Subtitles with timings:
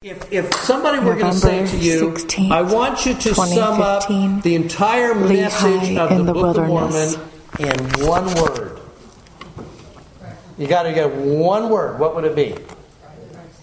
[0.00, 3.80] If, if somebody were going to say to you, 16th, I want you to sum
[3.82, 4.06] up
[4.44, 7.16] the entire message of the, the Book wilderness.
[7.16, 8.80] of Mormon in one word.
[10.56, 11.98] You got to get one word.
[11.98, 12.54] What would it be?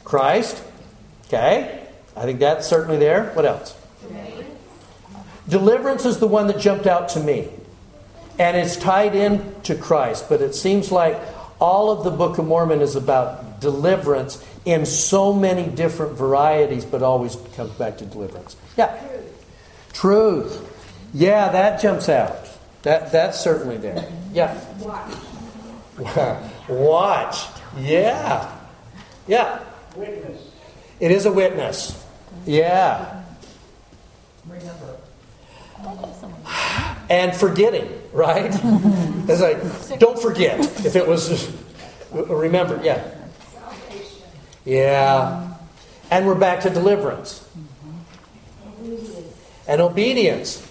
[0.03, 0.61] Christ.
[1.27, 1.87] Okay.
[2.17, 3.31] I think that's certainly there.
[3.31, 3.73] What else?
[5.47, 7.47] Deliverance is the one that jumped out to me.
[8.37, 11.17] And it's tied in to Christ, but it seems like
[11.61, 17.03] all of the Book of Mormon is about deliverance in so many different varieties, but
[17.03, 18.55] always comes back to deliverance.
[18.77, 18.99] Yeah.
[19.93, 20.71] Truth.
[21.13, 22.49] Yeah, that jumps out.
[22.81, 24.11] That that's certainly there.
[24.33, 24.59] Yeah.
[24.79, 25.15] Watch.
[26.69, 27.37] Watch.
[27.77, 28.51] Yeah.
[29.27, 29.59] Yeah.
[29.95, 30.41] Witness.
[30.99, 32.03] It is a witness.
[32.45, 33.23] Yeah.
[34.45, 34.97] Remember.
[37.09, 38.53] And forgetting, right?
[39.27, 40.59] It's like, don't forget.
[40.85, 41.51] If it was,
[42.11, 43.03] remember, yeah.
[44.65, 45.53] Yeah.
[46.11, 47.47] And we're back to deliverance.
[49.67, 50.61] And obedience.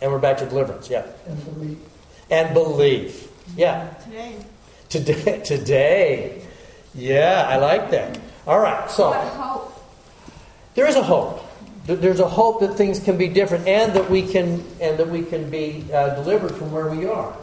[0.00, 1.06] And we're back to deliverance, yeah.
[1.26, 1.78] And belief.
[2.30, 3.28] And belief.
[3.56, 3.94] Yeah.
[4.04, 4.36] Today.
[4.88, 5.40] Today.
[5.44, 6.42] Today.
[6.94, 8.18] Yeah, I like that.
[8.46, 9.10] All right, so.
[9.10, 9.72] What hope?
[10.74, 11.42] There is a hope.
[11.86, 15.22] There's a hope that things can be different, and that we can and that we
[15.22, 17.36] can be uh, delivered from where we are.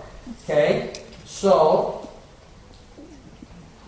[0.44, 0.94] Okay,
[1.26, 2.03] so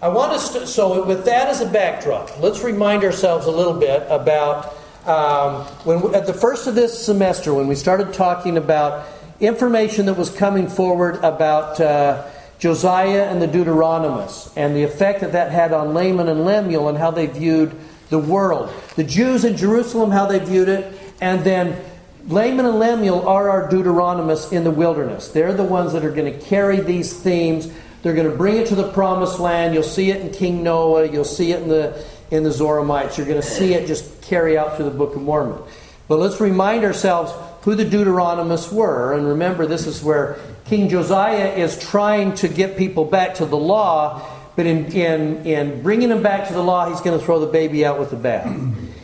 [0.02, 0.40] I want to.
[0.40, 5.66] St- so with that as a backdrop, let's remind ourselves a little bit about um,
[5.84, 9.08] when we, at the first of this semester when we started talking about
[9.40, 11.80] information that was coming forward about.
[11.80, 16.88] Uh, Josiah and the Deuteronomists, and the effect that that had on Laman and Lemuel,
[16.88, 17.76] and how they viewed
[18.10, 18.72] the world.
[18.96, 21.84] The Jews in Jerusalem, how they viewed it, and then
[22.28, 25.30] Laman and Lemuel are our Deuteronomists in the wilderness.
[25.30, 27.72] They're the ones that are going to carry these themes.
[28.06, 29.74] They're going to bring it to the promised land.
[29.74, 31.12] You'll see it in King Noah.
[31.12, 33.18] You'll see it in the in the Zoramites.
[33.18, 35.60] You're going to see it just carry out through the Book of Mormon.
[36.08, 37.34] But let's remind ourselves
[37.64, 42.78] who the Deuteronomists were, and remember this is where King Josiah is trying to get
[42.78, 44.24] people back to the law,
[44.56, 47.52] but in, in, in bringing them back to the law, he's going to throw the
[47.52, 48.56] baby out with the bath.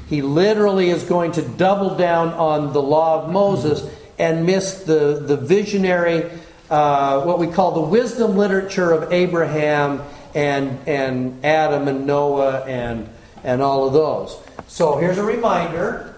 [0.10, 3.84] He literally is going to double down on the law of Moses
[4.20, 6.30] and miss the, the visionary,
[6.72, 10.02] uh, what we call the wisdom literature of Abraham
[10.34, 13.10] and, and Adam and Noah and,
[13.44, 14.38] and all of those.
[14.68, 16.16] So here's a reminder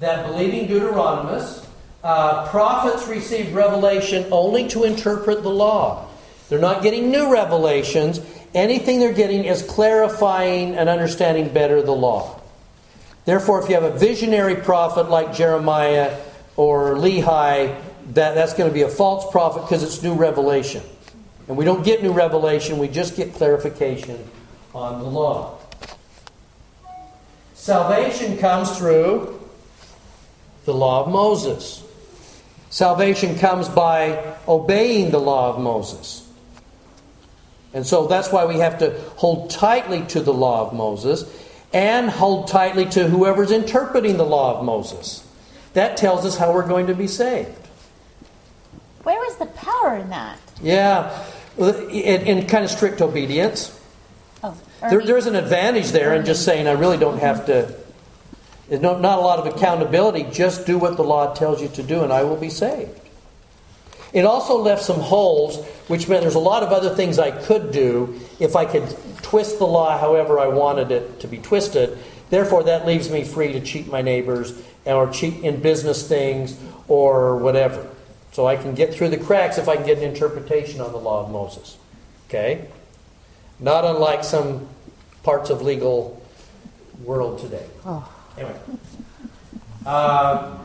[0.00, 1.64] that believing Deuteronomists,
[2.02, 6.08] uh, prophets receive revelation only to interpret the law.
[6.48, 8.20] They're not getting new revelations.
[8.52, 12.40] Anything they're getting is clarifying and understanding better the law.
[13.26, 16.18] Therefore, if you have a visionary prophet like Jeremiah
[16.60, 17.74] or Lehi,
[18.12, 20.82] that, that's going to be a false prophet because it's new revelation.
[21.48, 24.22] And we don't get new revelation, we just get clarification
[24.74, 25.58] on the law.
[27.54, 29.40] Salvation comes through
[30.66, 31.82] the law of Moses.
[32.68, 36.30] Salvation comes by obeying the law of Moses.
[37.72, 41.24] And so that's why we have to hold tightly to the law of Moses
[41.72, 45.26] and hold tightly to whoever's interpreting the law of Moses.
[45.74, 47.56] That tells us how we're going to be saved.
[49.02, 50.38] Where is the power in that?
[50.60, 51.24] Yeah,
[51.58, 53.78] in, in kind of strict obedience.
[54.42, 54.56] Oh,
[54.88, 57.74] There, there's an advantage there in just saying, I really don't have to.
[58.68, 60.24] There's not a lot of accountability.
[60.30, 63.00] Just do what the law tells you to do, and I will be saved.
[64.12, 67.70] It also left some holes, which meant there's a lot of other things I could
[67.70, 71.98] do if I could twist the law however I wanted it to be twisted.
[72.30, 74.54] Therefore, that leaves me free to cheat my neighbors
[74.84, 76.56] or cheat in business things
[76.88, 77.88] or whatever.
[78.32, 80.98] So I can get through the cracks if I can get an interpretation on the
[80.98, 81.76] law of Moses.
[82.28, 82.68] Okay?
[83.58, 84.68] Not unlike some
[85.24, 86.22] parts of legal
[87.04, 87.66] world today.
[88.38, 88.56] Anyway.
[89.84, 90.56] Uh,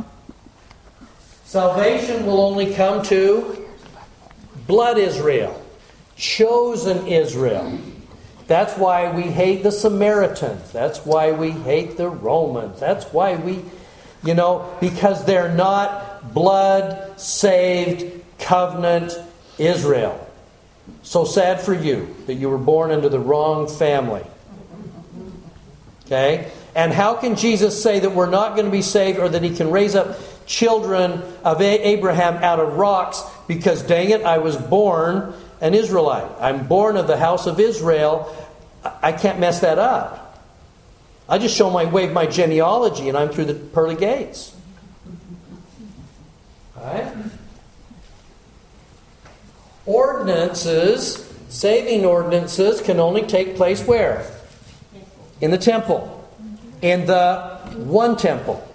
[1.46, 3.68] salvation will only come to
[4.68, 5.60] blood Israel,
[6.16, 7.80] chosen Israel.
[8.48, 10.72] That's why we hate the Samaritans.
[10.72, 12.80] That's why we hate the Romans.
[12.80, 13.64] That's why we,
[14.24, 19.14] you know, because they're not blood saved covenant
[19.58, 20.22] Israel.
[21.02, 24.26] So sad for you that you were born into the wrong family.
[26.06, 26.52] Okay?
[26.76, 29.56] And how can Jesus say that we're not going to be saved or that he
[29.56, 35.34] can raise up children of Abraham out of rocks because, dang it, I was born
[35.66, 36.30] an Israelite.
[36.40, 38.36] I'm born of the house of Israel.
[39.02, 40.44] I can't mess that up.
[41.28, 44.56] I just show my wave my genealogy and I'm through the pearly gates.
[46.78, 47.14] All right?
[49.86, 54.32] Ordinances, saving ordinances, can only take place where?
[55.42, 56.28] in the temple,
[56.82, 58.66] in the one temple.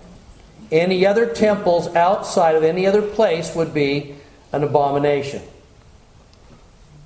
[0.70, 4.14] Any other temples outside of any other place would be
[4.52, 5.42] an abomination.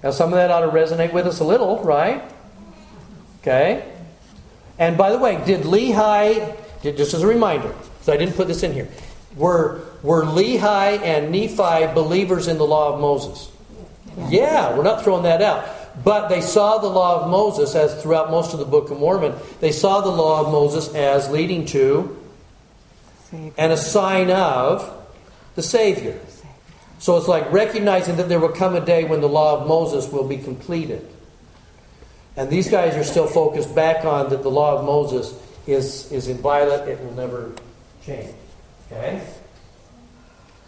[0.04, 2.22] Now, some of that ought to resonate with us a little, right?
[3.40, 3.90] Okay?
[4.78, 8.62] And by the way, did Lehi, just as a reminder, so I didn't put this
[8.62, 8.86] in here,
[9.34, 13.50] were, were Lehi and Nephi believers in the law of Moses?
[14.28, 15.66] Yeah, we're not throwing that out.
[16.04, 19.34] But they saw the law of Moses, as throughout most of the Book of Mormon,
[19.60, 22.20] they saw the law of Moses as leading to
[23.32, 24.92] and a sign of
[25.54, 26.20] the Savior.
[26.98, 30.10] So it's like recognizing that there will come a day when the law of Moses
[30.10, 31.06] will be completed.
[32.36, 35.34] And these guys are still focused back on that the law of Moses
[35.66, 37.52] is, is inviolate, it will never
[38.04, 38.34] change.
[38.90, 39.26] Okay?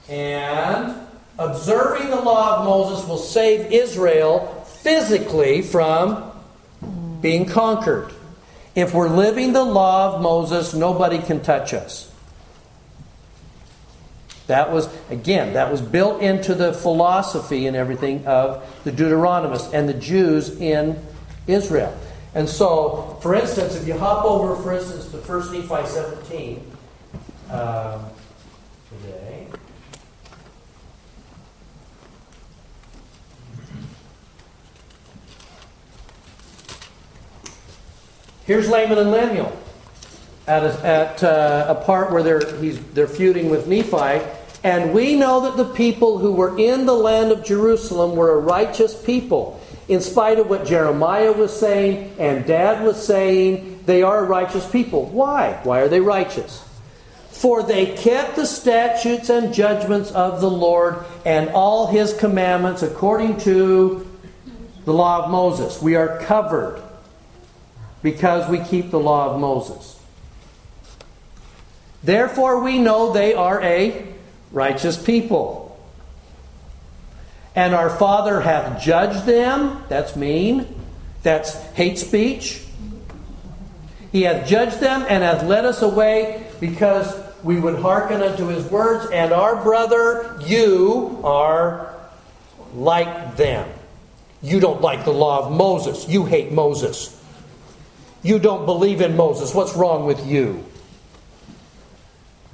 [0.08, 0.94] And
[1.38, 6.32] observing the law of Moses will save Israel physically from
[7.20, 8.12] being conquered.
[8.74, 12.12] If we're living the law of Moses, nobody can touch us.
[14.46, 19.88] That was, again, that was built into the philosophy and everything of the Deuteronomists and
[19.88, 21.02] the Jews in
[21.46, 21.96] Israel.
[22.34, 26.72] And so, for instance, if you hop over, for instance, to 1 Nephi 17
[27.50, 28.04] um,
[28.90, 29.46] today.
[38.44, 39.56] Here's Laman and Lemuel
[40.46, 44.24] at a, at, uh, a part where they're, they're feuding with Nephi.
[44.66, 48.40] And we know that the people who were in the land of Jerusalem were a
[48.40, 49.60] righteous people.
[49.86, 54.68] In spite of what Jeremiah was saying and Dad was saying, they are a righteous
[54.68, 55.06] people.
[55.06, 55.60] Why?
[55.62, 56.64] Why are they righteous?
[57.30, 63.36] For they kept the statutes and judgments of the Lord and all his commandments according
[63.42, 64.04] to
[64.84, 65.80] the law of Moses.
[65.80, 66.82] We are covered
[68.02, 69.96] because we keep the law of Moses.
[72.02, 74.15] Therefore, we know they are a
[74.52, 75.64] righteous people.
[77.54, 79.82] And our Father hath judged them.
[79.88, 80.66] That's mean.
[81.22, 82.62] That's hate speech.
[84.12, 88.64] He hath judged them and hath led us away because we would hearken unto his
[88.66, 89.10] words.
[89.10, 91.94] And our brother, you are
[92.74, 93.68] like them.
[94.42, 96.08] You don't like the law of Moses.
[96.08, 97.12] You hate Moses.
[98.22, 99.54] You don't believe in Moses.
[99.54, 100.64] What's wrong with you?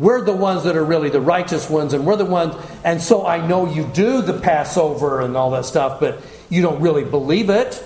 [0.03, 2.57] We're the ones that are really the righteous ones, and we're the ones.
[2.83, 6.21] And so I know you do the Passover and all that stuff, but
[6.51, 7.81] you don't really believe it.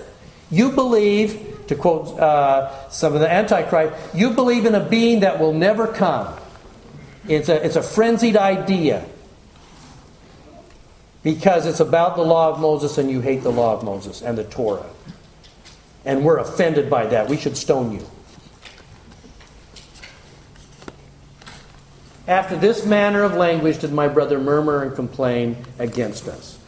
[0.51, 5.39] You believe, to quote uh, some of the Antichrist, you believe in a being that
[5.39, 6.35] will never come.
[7.29, 9.05] It's a, it's a frenzied idea
[11.23, 14.39] because it's about the law of Moses, and you hate the law of Moses and
[14.39, 14.87] the Torah.
[16.07, 17.29] And we're offended by that.
[17.29, 18.07] We should stone you.
[22.29, 26.59] After this manner of language did my brother murmur and complain against us.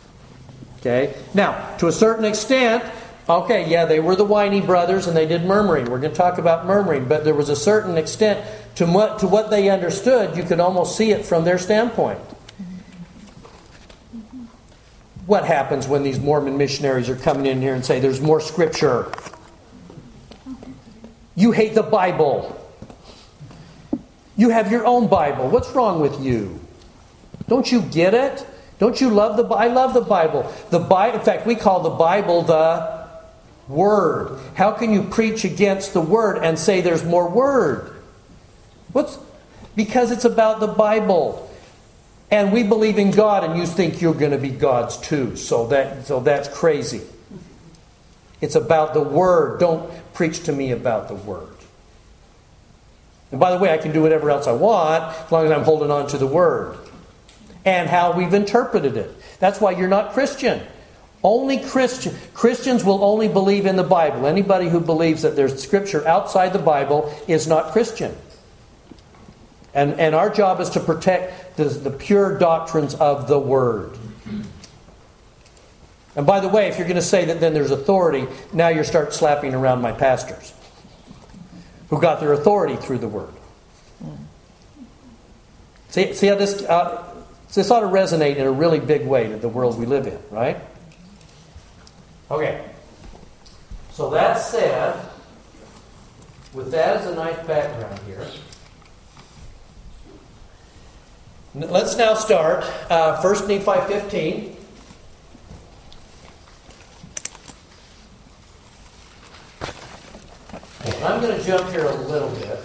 [0.78, 1.14] Okay?
[1.34, 2.84] Now, to a certain extent,
[3.28, 5.86] okay, yeah, they were the whiny brothers and they did murmuring.
[5.86, 8.46] We're going to talk about murmuring, but there was a certain extent
[8.76, 10.36] to what, to what they understood.
[10.36, 12.20] You could almost see it from their standpoint.
[15.26, 19.12] What happens when these Mormon missionaries are coming in here and say there's more scripture?
[21.34, 22.57] You hate the Bible.
[24.38, 25.50] You have your own Bible.
[25.50, 26.58] What's wrong with you?
[27.46, 28.46] Don't you get it?
[28.78, 29.56] Don't you love the Bible?
[29.56, 30.50] I love the Bible.
[30.70, 33.06] The Bible, in fact, we call the Bible the
[33.68, 34.40] Word.
[34.54, 37.94] How can you preach against the Word and say there's more Word?
[38.92, 39.18] What's
[39.78, 41.48] because it's about the Bible.
[42.32, 45.36] And we believe in God and you think you're going to be God's too.
[45.36, 47.02] So that so that's crazy.
[48.40, 49.60] It's about the word.
[49.60, 51.57] Don't preach to me about the word.
[53.30, 55.64] And by the way, I can do whatever else I want as long as I'm
[55.64, 56.78] holding on to the Word
[57.64, 59.14] and how we've interpreted it.
[59.38, 60.62] That's why you're not Christian.
[61.22, 64.26] Only Christian Christians will only believe in the Bible.
[64.26, 68.16] Anybody who believes that there's scripture outside the Bible is not Christian.
[69.74, 73.98] And, and our job is to protect the, the pure doctrines of the Word.
[76.16, 78.82] And by the way, if you're going to say that then there's authority, now you
[78.82, 80.52] start slapping around my pastors
[81.90, 83.32] who got their authority through the word.
[85.90, 87.04] See, see how this, uh,
[87.54, 90.18] this ought to resonate in a really big way to the world we live in,
[90.30, 90.58] right?
[92.30, 92.62] Okay.
[93.92, 95.00] So that said,
[96.52, 98.26] with that as a nice background here,
[101.54, 104.57] let's now start uh, 1 Nephi 15.
[111.02, 112.58] I'm going to jump here a little bit.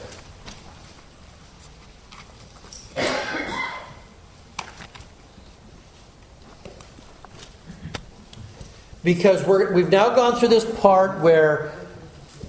[9.03, 11.73] Because we're, we've now gone through this part where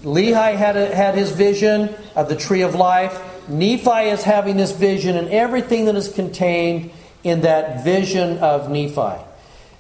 [0.03, 3.21] Lehi had, a, had his vision of the tree of life.
[3.49, 6.93] Nephi is having this vision and everything that is contained
[7.25, 9.23] in that vision of Nephi.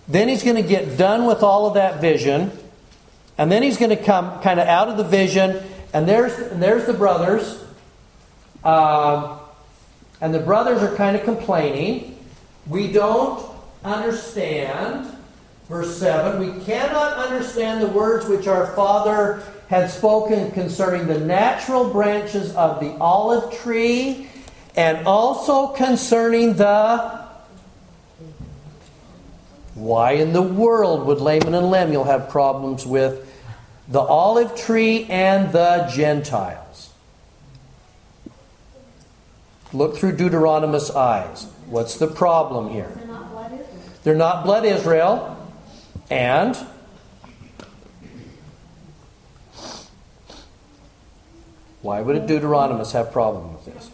[0.08, 2.50] Then he's going to get done with all of that vision,
[3.38, 5.62] and then he's going to come kind of out of the vision,
[5.94, 7.64] and there's, and there's the brothers.
[8.64, 9.38] Um,
[10.20, 12.18] and the brothers are kind of complaining.
[12.66, 13.48] We don't
[13.84, 15.16] understand.
[15.68, 21.88] Verse 7 We cannot understand the words which our father had spoken concerning the natural
[21.90, 24.28] branches of the olive tree
[24.76, 27.22] and also concerning the.
[29.74, 33.23] Why in the world would Laman and Lemuel have problems with
[33.88, 36.90] the olive tree and the Gentiles?
[39.72, 41.46] Look through Deuteronomous eyes.
[41.66, 42.92] What's the problem here?
[42.94, 43.98] They're not blood Israel.
[44.04, 45.50] They're not blood Israel.
[46.10, 46.56] And
[51.82, 53.90] why would a Deuteronomist have problem with this?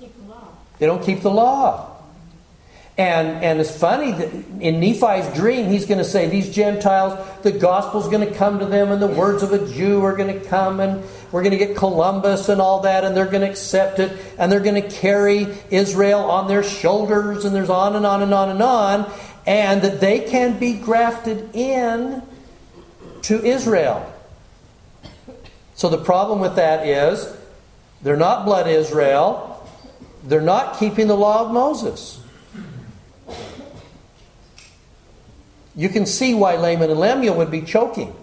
[0.79, 2.00] They don't keep the law.
[3.01, 4.31] And, and it's funny that
[4.61, 8.67] in Nephi's dream, he's going to say, These Gentiles, the gospel's going to come to
[8.67, 11.03] them, and the words of a Jew are going to come, and
[11.33, 14.53] we're going to get Columbus and all that, and they're going to accept it, and
[14.53, 18.51] they're going to carry Israel on their shoulders, and there's on and on and on
[18.51, 19.11] and on
[19.47, 22.23] and that they can be grafted in
[23.23, 24.13] to Israel.
[25.75, 27.37] So the problem with that is
[28.03, 29.69] they're not blood Israel,
[30.25, 32.20] they're not keeping the law of Moses.
[35.81, 38.15] You can see why Laman and Lemuel would be choking.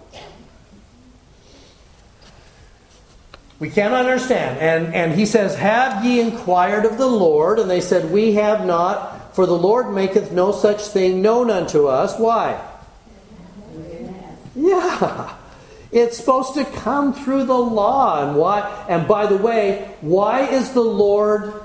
[3.58, 4.60] We cannot understand.
[4.60, 7.58] And, and he says, Have ye inquired of the Lord?
[7.58, 9.34] And they said, We have not.
[9.34, 12.16] For the Lord maketh no such thing known unto us.
[12.16, 12.64] Why?
[14.54, 15.34] Yeah.
[15.90, 18.24] It's supposed to come through the law.
[18.24, 21.60] And why and by the way, why is the Lord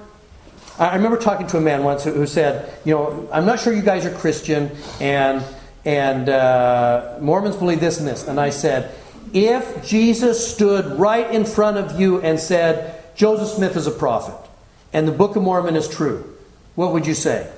[0.80, 3.84] I remember talking to a man once who said, you know, I'm not sure you
[3.84, 5.46] guys are Christian and
[5.86, 8.28] and uh, Mormons believe this and this.
[8.28, 8.96] And I said,
[9.34, 14.36] if Jesus stood right in front of you and said, Joseph Smith is a prophet
[14.92, 16.38] and the Book of Mormon is true,
[16.76, 17.52] what would you say?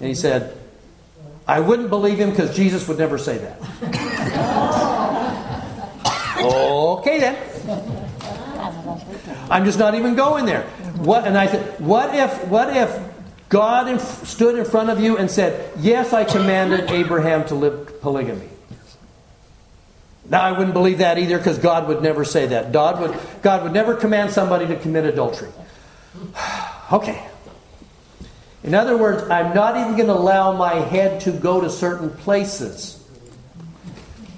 [0.00, 0.56] And he said,
[1.48, 3.60] I wouldn't believe him because Jesus would never say that.
[6.40, 7.36] okay then.
[9.48, 10.62] I'm just not even going there.
[10.98, 12.90] What and I said, what if what if
[13.48, 18.00] God in, stood in front of you and said, "Yes, I commanded Abraham to live
[18.00, 18.48] polygamy."
[20.28, 22.72] Now I wouldn't believe that either because God would never say that.
[22.72, 25.50] God would God would never command somebody to commit adultery.
[26.92, 27.26] okay.
[28.64, 32.10] In other words, I'm not even going to allow my head to go to certain
[32.10, 33.00] places.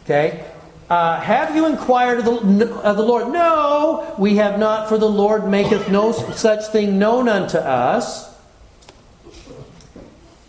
[0.05, 0.45] Okay?
[0.91, 3.33] Uh, have you inquired of the, of the Lord?
[3.33, 8.27] No, we have not, for the Lord maketh no such thing known unto us.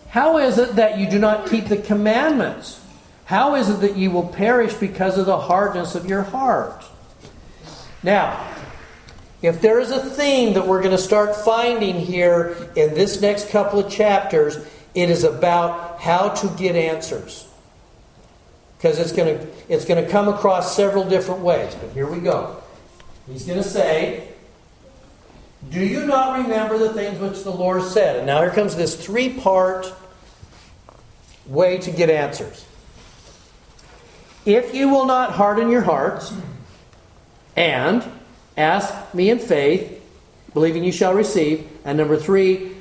[0.10, 2.80] How is it that you do not keep the commandments?
[3.26, 6.84] How is it that you will perish because of the hardness of your heart?
[8.02, 8.56] Now,
[9.42, 13.50] if there is a theme that we're going to start finding here in this next
[13.50, 14.58] couple of chapters,
[14.96, 17.48] it is about how to get answers.
[18.78, 21.76] Because it's going to it's going to come across several different ways.
[21.76, 22.58] But here we go.
[23.28, 24.30] He's going to say,
[25.68, 28.18] Do you not remember the things which the Lord said?
[28.18, 29.92] And now here comes this three part
[31.46, 32.66] way to get answers.
[34.46, 36.34] If you will not harden your hearts,
[37.58, 38.04] and
[38.60, 40.04] Ask me in faith,
[40.54, 41.66] believing you shall receive.
[41.86, 42.76] And number three,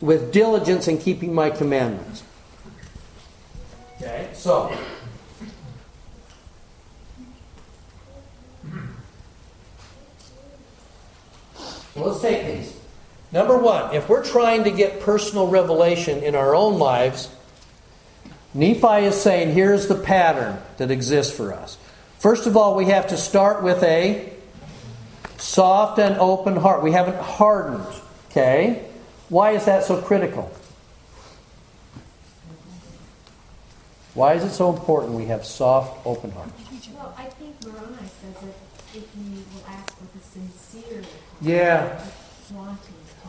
[0.00, 2.22] with diligence in keeping my commandments.
[3.96, 4.72] Okay, so.
[11.94, 12.76] So let's take these.
[13.32, 17.28] Number one, if we're trying to get personal revelation in our own lives,
[18.52, 21.78] Nephi is saying here's the pattern that exists for us.
[22.18, 24.34] First of all, we have to start with a
[25.44, 26.82] Soft and open heart.
[26.82, 27.86] We haven't hardened.
[28.30, 28.88] Okay?
[29.28, 30.50] Why is that so critical?
[34.14, 36.52] Why is it so important we have soft, open hearts?
[36.94, 38.54] Well, I think Moroni says that
[38.94, 41.02] if you will ask with a sincere
[41.40, 42.02] yeah.
[42.52, 42.78] wanting.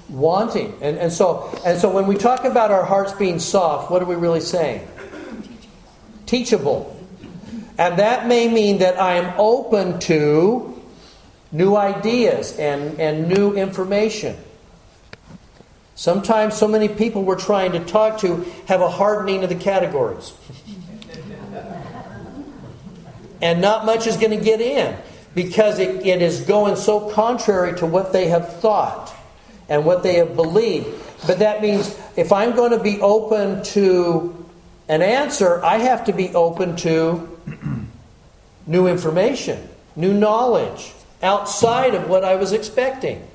[0.09, 0.73] Wanting.
[0.81, 4.05] And, and so and so when we talk about our hearts being soft, what are
[4.05, 4.87] we really saying?
[6.25, 6.91] Teachable.
[7.77, 10.81] And that may mean that I am open to
[11.51, 14.37] new ideas and, and new information.
[15.95, 20.33] Sometimes so many people we're trying to talk to have a hardening of the categories.
[23.41, 24.95] and not much is going to get in
[25.35, 29.13] because it, it is going so contrary to what they have thought
[29.67, 30.87] and what they have believed.
[31.27, 34.45] But that means if I'm going to be open to
[34.87, 37.37] an answer, I have to be open to
[38.67, 43.27] new information, new knowledge outside of what I was expecting.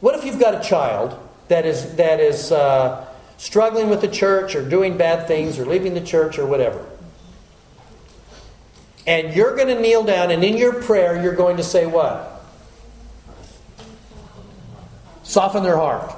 [0.00, 4.54] What if you've got a child that is, that is uh, struggling with the church
[4.54, 6.84] or doing bad things or leaving the church or whatever?
[9.08, 12.44] And you're going to kneel down and in your prayer, you're going to say what?
[15.22, 16.14] Soften their heart.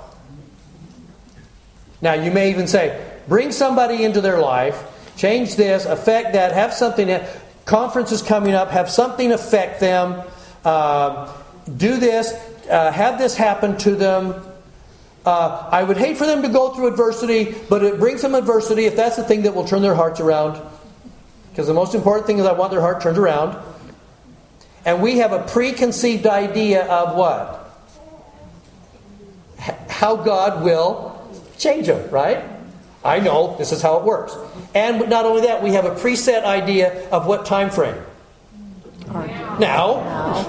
[2.02, 4.82] Now, you may even say, bring somebody into their life,
[5.16, 7.25] change this, affect that, have something
[7.64, 10.25] conference is coming up, have something affect them,
[10.64, 11.32] uh,
[11.76, 12.32] do this,
[12.68, 14.35] uh, have this happen to them.
[15.25, 18.87] Uh, I would hate for them to go through adversity, but it brings them adversity
[18.87, 20.61] if that's the thing that will turn their hearts around.
[21.60, 23.54] Because the most important thing is I want their heart turned around.
[24.86, 27.70] And we have a preconceived idea of what?
[29.90, 32.42] How God will change them, right?
[33.04, 34.34] I know this is how it works.
[34.74, 38.02] And not only that, we have a preset idea of what time frame.
[39.58, 40.46] Now.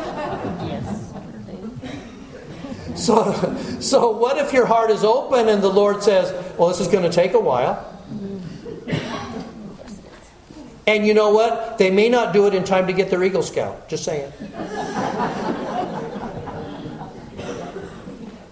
[2.95, 3.33] So,
[3.81, 7.03] so what if your heart is open and the Lord says, well, this is going
[7.03, 7.90] to take a while?
[10.87, 11.77] And you know what?
[11.77, 13.87] They may not do it in time to get their Eagle Scout.
[13.87, 14.31] Just saying.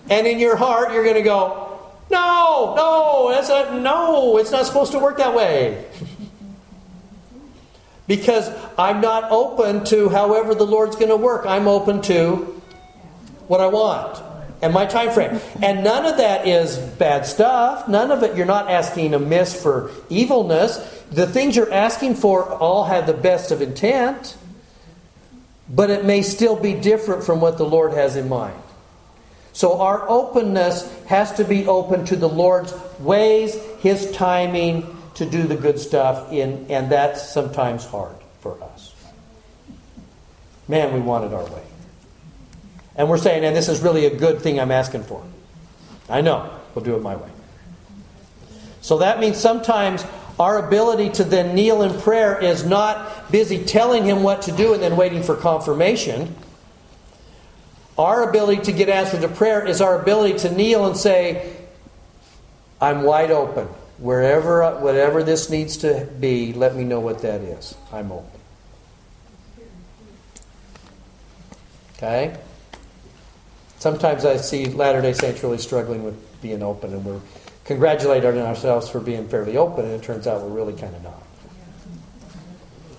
[0.09, 1.79] and in your heart, you're going to go,
[2.11, 5.85] no, no, that's not, no, it's not supposed to work that way.
[8.07, 11.45] because I'm not open to however the Lord's going to work.
[11.45, 12.61] I'm open to
[13.47, 14.28] what I want
[14.61, 15.39] and my time frame.
[15.61, 17.87] And none of that is bad stuff.
[17.87, 20.77] None of it, you're not asking amiss for evilness.
[21.11, 24.37] The things you're asking for all have the best of intent,
[25.69, 28.59] but it may still be different from what the Lord has in mind.
[29.53, 35.43] So our openness has to be open to the Lord's ways, His timing to do
[35.43, 38.95] the good stuff, in, and that's sometimes hard for us.
[40.67, 41.63] Man, we want it our way.
[42.99, 45.23] And we're saying, and this is really a good thing I'm asking for.
[46.09, 47.29] I know, we'll do it my way.
[48.81, 50.03] So that means sometimes
[50.37, 54.73] our ability to then kneel in prayer is not busy telling him what to do
[54.73, 56.35] and then waiting for confirmation.
[57.97, 61.55] Our ability to get answered to prayer is our ability to kneel and say,
[62.81, 63.67] I'm wide open.
[63.97, 67.75] Wherever, whatever this needs to be, let me know what that is.
[67.93, 68.39] I'm open.
[71.95, 72.37] Okay?
[73.79, 77.21] Sometimes I see Latter day Saints really struggling with being open, and we're
[77.63, 81.23] congratulating ourselves for being fairly open, and it turns out we're really kind of not.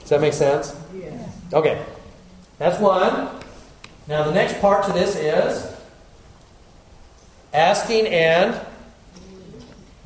[0.01, 0.75] Does that make sense?
[1.53, 1.85] Okay.
[2.59, 3.29] That's one.
[4.09, 5.77] Now, the next part to this is
[7.53, 8.59] asking and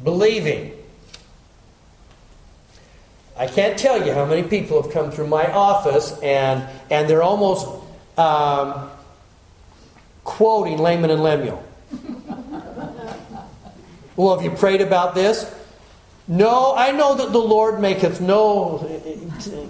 [0.03, 0.73] believing.
[3.37, 7.23] I can't tell you how many people have come through my office and, and they're
[7.23, 7.67] almost
[8.17, 8.91] um,
[10.25, 11.63] quoting Laman and Lemuel.
[14.17, 15.55] well, have you prayed about this?
[16.27, 19.01] No, I know that the Lord maketh no,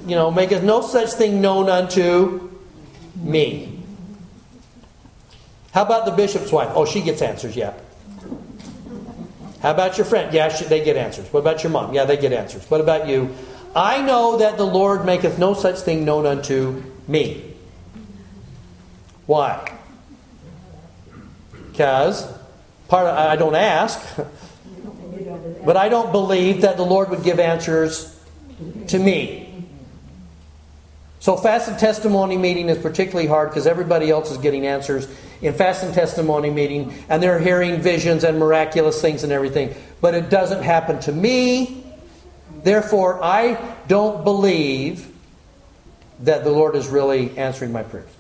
[0.06, 2.50] you know, maketh no such thing known unto
[3.16, 3.80] me.
[5.72, 6.70] How about the bishop's wife?
[6.74, 7.74] Oh, she gets answers, yeah.
[9.60, 10.32] How about your friend?
[10.32, 11.32] Yeah, she, they get answers.
[11.32, 11.92] What about your mom?
[11.92, 12.70] Yeah, they get answers.
[12.70, 13.34] What about you?
[13.74, 17.54] I know that the Lord maketh no such thing known unto me.
[19.26, 19.72] Why?
[21.74, 22.24] Because
[22.86, 24.00] part of, I don't ask,
[25.64, 28.16] but I don't believe that the Lord would give answers
[28.86, 29.66] to me.
[31.18, 35.08] So fast and testimony meeting is particularly hard because everybody else is getting answers
[35.42, 39.74] in fast and testimony meeting and they're hearing visions and miraculous things and everything.
[40.00, 41.82] But it doesn't happen to me.
[42.62, 45.10] Therefore, I don't believe
[46.20, 48.10] that the Lord is really answering my prayers.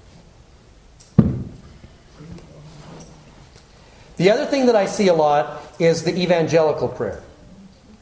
[4.16, 7.22] The other thing that I see a lot is the evangelical prayer.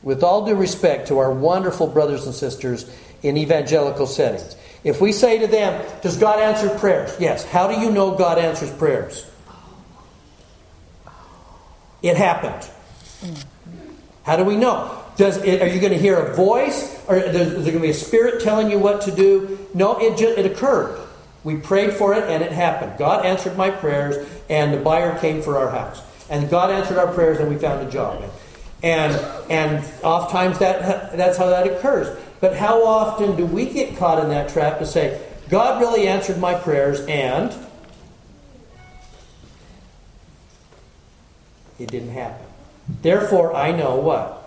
[0.02, 2.90] With all due respect to our wonderful brothers and sisters
[3.22, 7.14] in evangelical settings, if we say to them, Does God answer prayers?
[7.20, 7.44] Yes.
[7.44, 9.26] How do you know God answers prayers?
[12.02, 12.68] It happened.
[14.24, 14.98] How do we know?
[15.16, 17.00] Does it, are you going to hear a voice?
[17.06, 19.58] Or is there going to be a spirit telling you what to do?
[19.74, 20.98] No, it, just, it occurred.
[21.44, 22.98] We prayed for it and it happened.
[22.98, 26.00] God answered my prayers and the buyer came for our house.
[26.30, 28.22] And God answered our prayers and we found a job.
[28.82, 29.14] And,
[29.50, 32.16] and oftentimes that, that's how that occurs.
[32.40, 36.38] But how often do we get caught in that trap to say, God really answered
[36.38, 37.54] my prayers and
[41.78, 42.46] it didn't happen?
[43.00, 44.38] Therefore, I know what?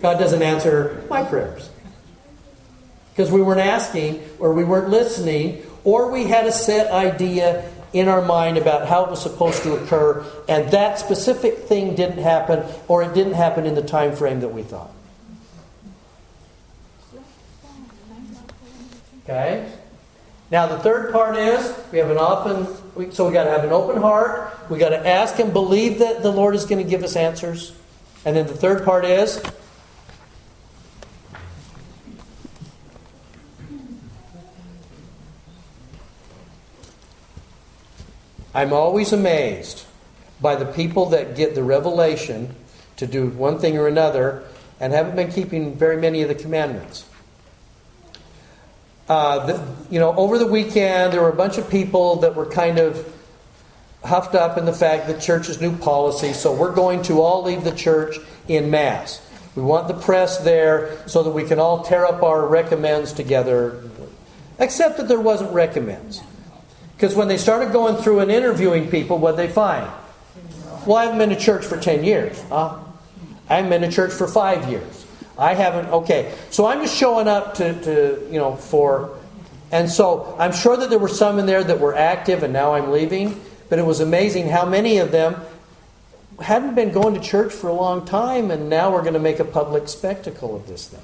[0.00, 1.70] God doesn't answer my prayers.
[3.12, 8.08] Because we weren't asking, or we weren't listening, or we had a set idea in
[8.08, 12.64] our mind about how it was supposed to occur, and that specific thing didn't happen,
[12.88, 14.90] or it didn't happen in the time frame that we thought.
[19.24, 19.70] Okay?
[20.50, 22.66] Now, the third part is we have an often,
[23.12, 24.54] so we got to have an open heart.
[24.68, 27.74] We got to ask and believe that the Lord is going to give us answers.
[28.24, 29.42] And then the third part is
[38.54, 39.86] I'm always amazed
[40.40, 42.54] by the people that get the revelation
[42.96, 44.44] to do one thing or another
[44.78, 47.06] and haven't been keeping very many of the commandments.
[49.08, 52.46] Uh, the, you know, over the weekend, there were a bunch of people that were
[52.46, 53.12] kind of
[54.04, 57.64] huffed up in the fact that church's new policy, so we're going to all leave
[57.64, 58.16] the church
[58.48, 59.26] in mass.
[59.54, 63.82] We want the press there so that we can all tear up our recommends together,
[64.58, 66.22] except that there wasn't recommends.
[67.02, 69.90] Because when they started going through and interviewing people, what they find?
[70.86, 72.40] Well, I haven't been to church for 10 years.
[72.48, 72.78] Huh?
[73.50, 75.04] I haven't been to church for five years.
[75.36, 76.32] I haven't, okay.
[76.50, 79.18] So I'm just showing up to, to, you know, for,
[79.72, 82.74] and so I'm sure that there were some in there that were active and now
[82.74, 85.40] I'm leaving, but it was amazing how many of them
[86.40, 89.40] hadn't been going to church for a long time and now we're going to make
[89.40, 91.02] a public spectacle of this thing.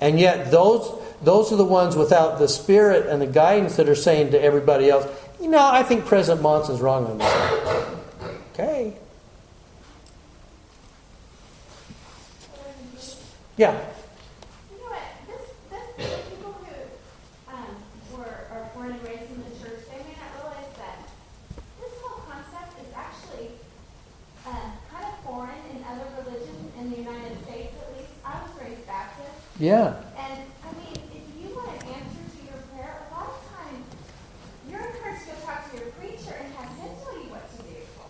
[0.00, 3.94] And yet, those, those are the ones without the spirit and the guidance that are
[3.94, 5.06] saying to everybody else,
[5.40, 8.32] you know, I think President Monson's wrong on this.
[8.52, 8.94] Okay.
[13.56, 13.78] Yeah.
[29.62, 30.01] You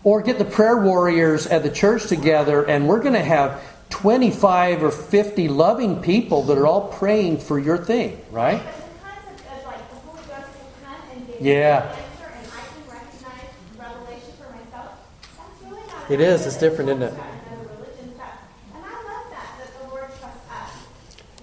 [0.03, 4.83] Or get the prayer warriors at the church together, and we're going to have 25
[4.83, 8.61] or 50 loving people that are all praying for your thing, right?
[8.61, 11.79] But the concept of like the Holy Ghost will come and give Yeah.
[11.79, 14.91] me an answer and I can recognize revelation for myself,
[15.37, 16.45] that's really not It is.
[16.47, 17.13] It's different, isn't it?
[17.13, 18.39] And other religions have.
[18.75, 20.71] And I love that, that the Lord trusts us,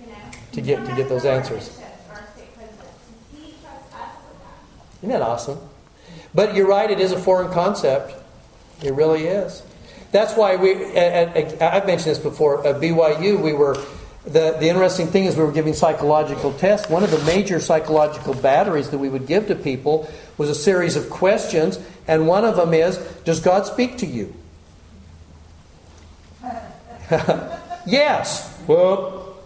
[0.01, 0.13] you know.
[0.53, 1.69] To get- to get those answers.
[1.69, 3.01] the bishops or stake presidents,
[3.33, 5.07] He trusts us with that.
[5.07, 5.59] Isn't that awesome?
[6.35, 8.17] But you're right, it is a foreign concept.
[8.83, 9.63] It really is.
[10.13, 13.75] That's why we, at, at, I've mentioned this before, at BYU, we were,
[14.25, 16.89] the, the interesting thing is we were giving psychological tests.
[16.89, 20.97] One of the major psychological batteries that we would give to people was a series
[20.97, 24.35] of questions, and one of them is Does God speak to you?
[27.87, 28.57] yes.
[28.67, 29.45] Whoop.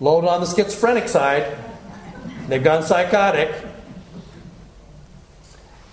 [0.00, 1.56] Load on the schizophrenic side.
[2.48, 3.54] They've gone psychotic.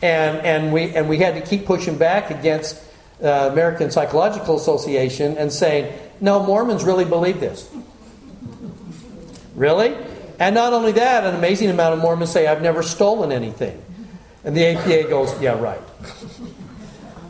[0.02, 2.82] And, and, we, and we had to keep pushing back against
[3.22, 7.70] uh, American Psychological Association and saying, no, Mormons really believe this.
[9.56, 9.96] Really?
[10.40, 13.84] And not only that, an amazing amount of Mormons say, I've never stolen anything.
[14.46, 15.82] And the APA goes, yeah, right.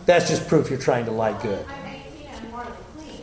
[0.05, 1.65] That's just proof you're trying to lie good.
[1.67, 3.21] I'm 18 and morally clean.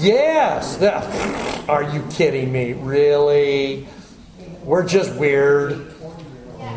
[0.00, 0.76] Yes.
[0.78, 2.72] That- are you kidding me?
[2.72, 3.86] Really?
[4.64, 5.92] We're just weird.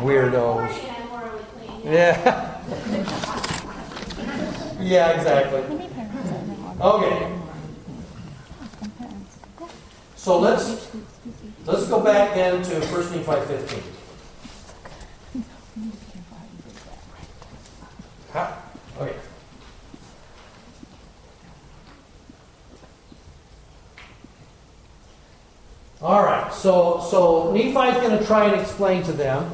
[0.02, 0.91] Weirdos.
[1.84, 2.62] Yeah.
[4.80, 5.60] yeah, exactly.
[6.80, 7.38] Okay.
[10.16, 10.88] So let's
[11.66, 13.82] let's go back then to 1 Nephi 15.
[18.32, 18.56] How?
[19.00, 19.16] Okay.
[26.00, 26.54] All right.
[26.54, 29.52] So so Nephi's going to try and explain to them.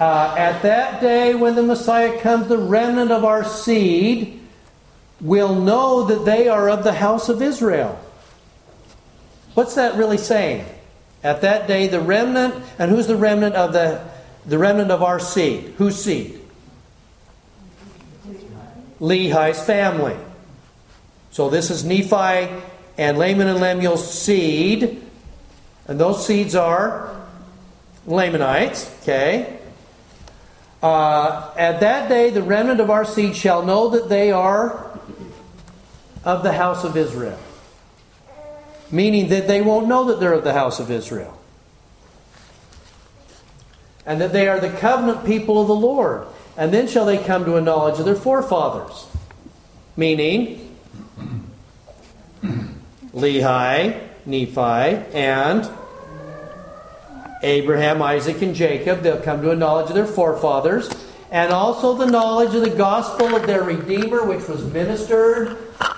[0.00, 4.40] Uh, at that day, when the Messiah comes, the remnant of our seed
[5.20, 7.98] will know that they are of the house of Israel.
[9.54, 10.64] What's that really saying?
[11.24, 14.06] At that day, the remnant, and who's the remnant of the
[14.46, 15.74] the remnant of our seed?
[15.76, 16.40] Whose seed?
[19.00, 20.16] Lehi's family.
[21.30, 22.48] So this is Nephi
[22.96, 25.02] and Laman and Lemuel's seed.
[25.86, 27.14] And those seeds are
[28.06, 28.90] Lamanites.
[29.02, 29.57] Okay.
[30.82, 34.88] Uh, at that day, the remnant of our seed shall know that they are
[36.24, 37.38] of the house of Israel.
[38.90, 41.38] Meaning that they won't know that they're of the house of Israel.
[44.06, 46.26] And that they are the covenant people of the Lord.
[46.56, 49.06] And then shall they come to a knowledge of their forefathers.
[49.96, 50.76] Meaning,
[53.12, 55.68] Lehi, Nephi, and
[57.42, 59.02] Abraham, Isaac, and Jacob.
[59.02, 60.90] They'll come to a knowledge of their forefathers.
[61.30, 65.56] And also the knowledge of the gospel of their Redeemer, which was ministered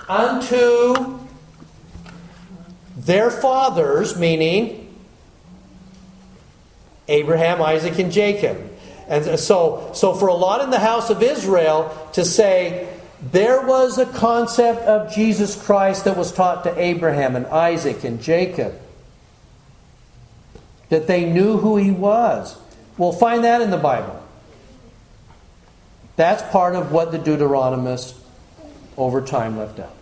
[0.09, 1.21] unto
[2.97, 4.95] their fathers, meaning
[7.09, 8.71] Abraham, Isaac, and Jacob.
[9.09, 12.89] And so, so for a lot in the house of Israel to say
[13.33, 18.23] there was a concept of Jesus Christ that was taught to Abraham and Isaac and
[18.23, 18.81] Jacob,
[20.91, 22.59] that they knew who he was.
[22.99, 24.23] We'll find that in the Bible.
[26.17, 28.15] That's part of what the Deuteronomists
[28.99, 29.95] over time left out.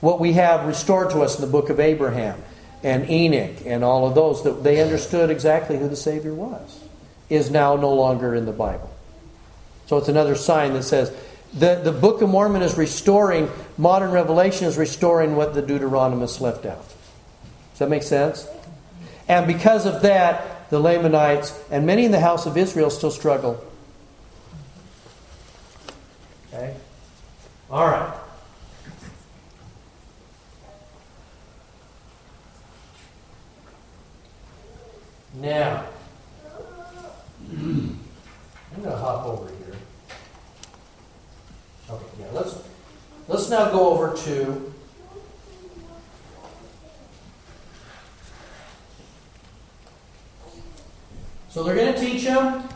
[0.00, 2.42] What we have restored to us in the book of Abraham
[2.82, 6.80] and Enoch and all of those, that they understood exactly who the Savior was,
[7.30, 8.90] is now no longer in the Bible.
[9.86, 11.14] So it's another sign that says
[11.54, 16.66] the, the Book of Mormon is restoring, modern revelation is restoring what the Deuteronomists left
[16.66, 16.86] out.
[17.70, 18.46] Does that make sense?
[19.32, 23.64] And because of that, the Lamanites and many in the house of Israel still struggle.
[26.52, 26.76] Okay?
[27.70, 28.14] All right.
[35.40, 35.86] Now,
[37.50, 37.98] I'm
[38.76, 39.76] going to hop over here.
[41.88, 42.62] Okay, yeah, let's
[43.28, 44.71] let's now go over to
[51.52, 52.66] So they're going to teach them.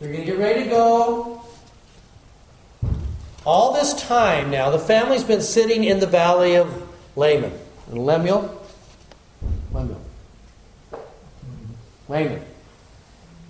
[0.00, 1.42] They're going to get ready to go.
[3.44, 7.52] All this time now, the family's been sitting in the valley of Laman.
[7.90, 8.66] And Lemuel?
[9.74, 10.00] Lemuel.
[12.08, 12.42] Laman.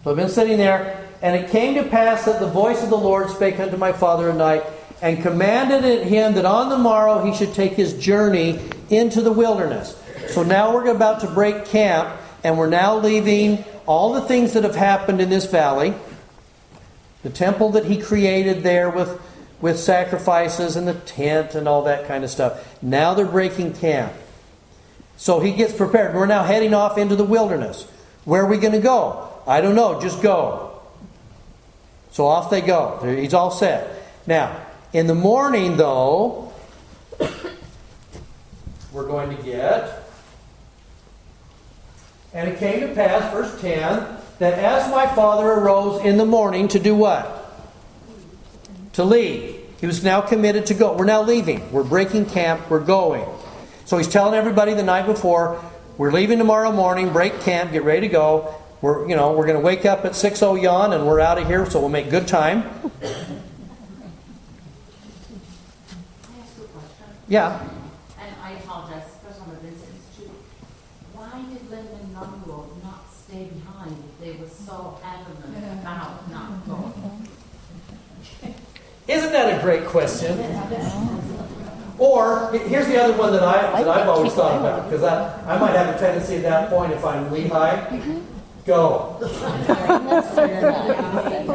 [0.02, 2.98] So I've been sitting there, and it came to pass that the voice of the
[2.98, 4.64] Lord spake unto my father at night,
[5.00, 8.58] and commanded him that on the morrow he should take his journey
[8.90, 9.96] into the wilderness.
[10.30, 14.64] So now we're about to break camp, and we're now leaving all the things that
[14.64, 15.94] have happened in this valley,
[17.22, 19.20] the temple that he created there with,
[19.60, 22.82] with sacrifices and the tent and all that kind of stuff.
[22.82, 24.12] Now they're breaking camp.
[25.16, 26.14] So he gets prepared.
[26.14, 27.84] We're now heading off into the wilderness.
[28.24, 29.32] Where are we going to go?
[29.46, 30.00] I don't know.
[30.00, 30.82] Just go.
[32.10, 33.00] So off they go.
[33.04, 34.04] He's all set.
[34.26, 34.60] Now,
[34.92, 36.52] in the morning, though,
[38.92, 40.05] we're going to get.
[42.36, 46.68] And it came to pass, verse 10, that as my father arose in the morning
[46.68, 47.32] to do what?
[48.92, 49.56] To leave.
[49.80, 50.94] He was now committed to go.
[50.94, 51.72] We're now leaving.
[51.72, 52.68] We're breaking camp.
[52.68, 53.26] We're going.
[53.86, 55.64] So he's telling everybody the night before,
[55.96, 58.54] we're leaving tomorrow morning, break camp, get ready to go.
[58.82, 61.46] We're, you know, we're going to wake up at 6 yon and we're out of
[61.46, 62.64] here, so we'll make good time.
[62.64, 63.30] I ask
[66.58, 67.06] you a question?
[67.28, 67.66] Yeah.
[68.20, 70.34] And I apologize, first on the Vincent Institute.
[71.14, 76.66] Why did Laman and Lemuel not stay behind if they were so adamant about not
[76.66, 77.28] going?
[79.08, 80.38] Isn't that a great question?
[81.98, 85.58] Or here's the other one that I that I've always thought about because I, I
[85.58, 88.22] might have a tendency at that point if I'm Lehi,
[88.66, 89.16] go.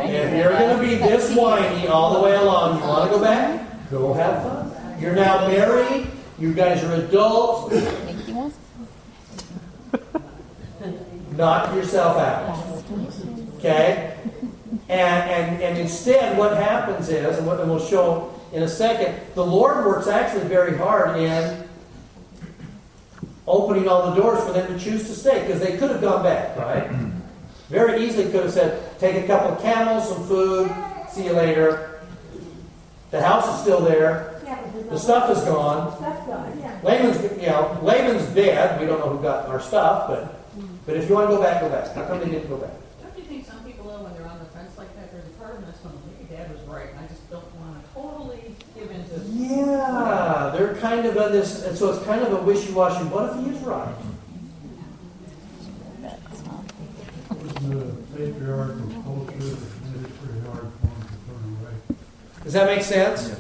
[0.03, 3.23] If you're going to be this whiny all the way along, you want to go
[3.23, 3.89] back?
[3.91, 4.99] Go have fun.
[4.99, 6.07] You're now married.
[6.39, 7.75] You guys are adults.
[11.33, 12.83] Knock yourself out.
[13.57, 14.17] Okay?
[14.91, 19.17] And, and, and instead, what happens is, and what and we'll show in a second,
[19.35, 21.63] the Lord works actually very hard in
[23.47, 26.23] opening all the doors for them to choose to stay because they could have gone
[26.23, 26.89] back, right?
[26.89, 27.19] Mm-hmm.
[27.69, 30.69] Very easily could have said, take a couple of camels, some food,
[31.09, 32.01] see you later.
[33.11, 34.41] The house is still there.
[34.89, 35.95] The stuff is gone.
[36.83, 38.79] Laban's, you know, Laban's dead.
[38.79, 40.41] We don't know who got our stuff, but
[40.85, 41.93] but if you want to go back, go back.
[41.95, 42.73] How come they didn't go back?
[43.01, 45.29] Don't you think some people, though, when they're on the fence like that, there's a
[45.39, 47.93] part of them that's going, maybe dad was right, and I just don't want to
[47.93, 49.19] totally give into
[49.71, 53.05] Yeah, they're kind of on this, and so it's kind of a wishy-washy.
[53.05, 53.95] What if he is right?
[62.43, 63.35] Does that make sense?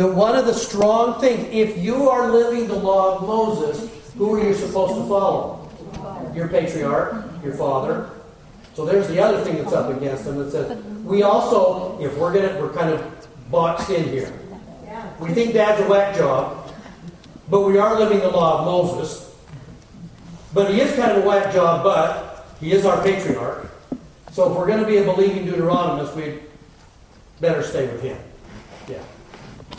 [0.00, 4.34] that one of the strong things, if you are living the law of Moses, who
[4.34, 5.68] are you supposed to follow?
[6.34, 8.08] Your patriarch, your father.
[8.74, 12.32] So there's the other thing that's up against them that says, we also, if we're
[12.32, 14.39] gonna, we're kind of boxed in here.
[15.20, 16.72] We think dad's a whack job,
[17.50, 19.36] but we are living the law of Moses.
[20.54, 23.70] But he is kind of a whack job, but he is our patriarch.
[24.32, 26.38] So if we're going to be a believing Deuteronomist, we
[27.40, 28.18] better stay with him.
[28.88, 29.02] Yeah.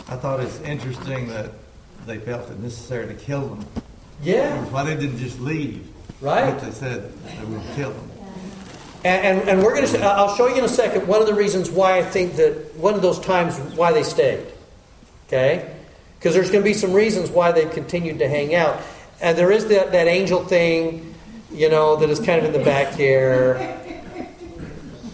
[0.08, 1.50] I thought it's interesting that
[2.06, 3.66] they felt it necessary to kill them.
[4.22, 4.62] Yeah.
[4.66, 5.88] Why they didn't just leave?
[6.20, 6.52] Right.
[6.52, 8.10] But they said they would kill them.
[9.04, 11.34] And, and, and we're going to, I'll show you in a second one of the
[11.34, 14.46] reasons why I think that one of those times why they stayed.
[15.32, 15.74] Okay?
[16.18, 18.82] Because there's going to be some reasons why they've continued to hang out.
[19.22, 21.14] And there is that, that angel thing,
[21.50, 23.80] you know, that is kind of in the back here.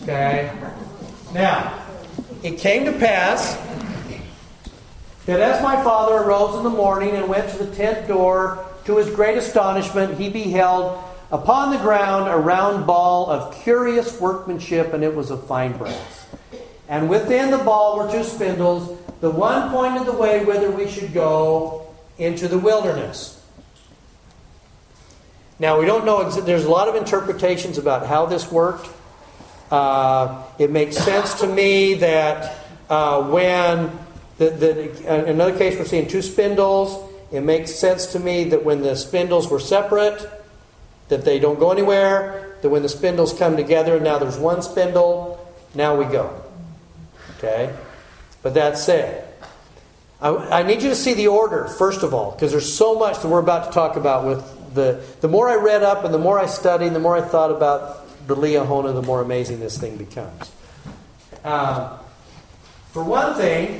[0.02, 0.50] Okay?
[1.32, 1.84] Now,
[2.42, 3.56] it came to pass
[5.26, 8.96] that as my father arose in the morning and went to the tent door, to
[8.96, 15.04] his great astonishment, he beheld upon the ground a round ball of curious workmanship, and
[15.04, 16.26] it was of fine brass.
[16.88, 18.98] And within the ball were two spindles.
[19.20, 23.34] The one point of the way whither we should go into the wilderness.
[25.58, 28.88] Now, we don't know, there's a lot of interpretations about how this worked.
[29.72, 33.90] Uh, it makes sense to me that uh, when,
[34.38, 37.12] the, the, in another case, we're seeing two spindles.
[37.32, 40.30] It makes sense to me that when the spindles were separate,
[41.08, 45.44] that they don't go anywhere, that when the spindles come together, now there's one spindle,
[45.74, 46.40] now we go.
[47.38, 47.74] Okay?
[48.42, 49.28] But that said,
[50.20, 53.20] I, I need you to see the order, first of all, because there's so much
[53.20, 56.18] that we're about to talk about with the the more I read up and the
[56.18, 59.78] more I studied, and the more I thought about the Liahona, the more amazing this
[59.78, 60.52] thing becomes.
[61.44, 61.98] Um,
[62.92, 63.78] for one thing,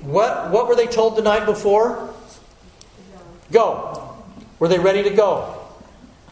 [0.00, 2.14] what what were they told the night before?
[3.50, 4.16] Go.
[4.58, 5.58] Were they ready to go?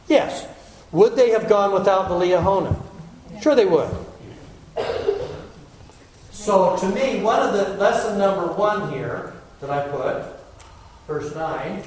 [0.09, 0.47] Yes.
[0.93, 2.77] Would they have gone without the Liahona?
[3.41, 3.89] Sure, they would.
[6.37, 10.23] So, to me, one of the lesson number one here that I put,
[11.09, 11.83] verse 9,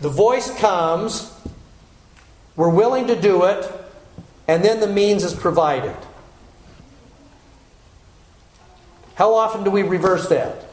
[0.00, 1.32] the voice comes,
[2.56, 3.70] we're willing to do it,
[4.48, 5.94] and then the means is provided.
[9.14, 10.64] How often do we reverse that?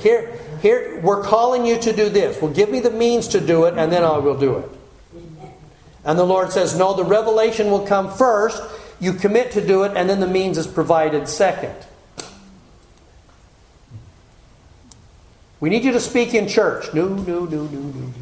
[0.00, 2.42] Here, here, we're calling you to do this.
[2.42, 4.68] Well, give me the means to do it, and then I will do it.
[6.04, 8.60] And the Lord says, No, the revelation will come first.
[9.00, 11.74] You commit to do it, and then the means is provided second.
[15.58, 16.92] We need you to speak in church.
[16.94, 18.12] No, no, no, no, no.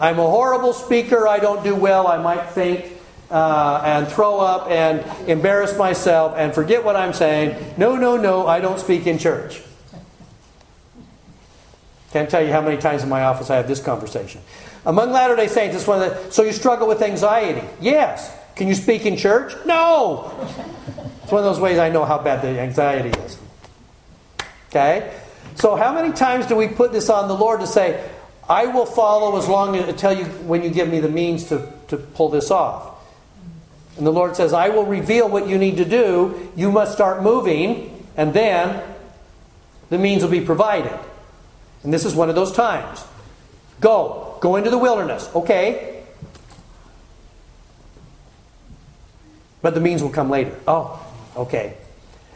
[0.00, 1.28] I'm a horrible speaker.
[1.28, 2.08] I don't do well.
[2.08, 2.84] I might faint
[3.30, 7.74] uh, and throw up and embarrass myself and forget what I'm saying.
[7.76, 8.46] No, no, no.
[8.46, 9.62] I don't speak in church.
[12.12, 14.42] Can't tell you how many times in my office I have this conversation.
[14.84, 16.30] Among Latter day Saints, it's one of the.
[16.32, 17.66] So you struggle with anxiety?
[17.80, 18.36] Yes.
[18.56, 19.54] Can you speak in church?
[19.64, 20.32] No.
[21.22, 23.38] It's one of those ways I know how bad the anxiety is.
[24.68, 25.14] Okay?
[25.54, 28.08] So how many times do we put this on the Lord to say,
[28.48, 31.72] I will follow as long as tell you when you give me the means to,
[31.88, 32.90] to pull this off?
[33.96, 36.50] And the Lord says, I will reveal what you need to do.
[36.56, 38.82] You must start moving, and then
[39.90, 40.98] the means will be provided.
[41.82, 43.04] And this is one of those times.
[43.80, 44.38] Go.
[44.40, 45.28] Go into the wilderness.
[45.34, 45.91] Okay.
[49.62, 50.58] But the means will come later.
[50.66, 51.00] Oh,
[51.36, 51.76] okay.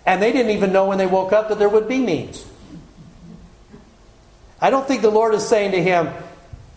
[0.07, 2.47] And they didn't even know when they woke up that there would be means.
[4.61, 6.09] I don't think the Lord is saying to him,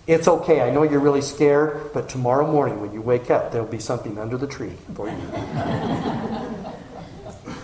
[0.08, 3.68] It's okay, I know you're really scared, but tomorrow morning when you wake up, there'll
[3.68, 5.16] be something under the tree for you.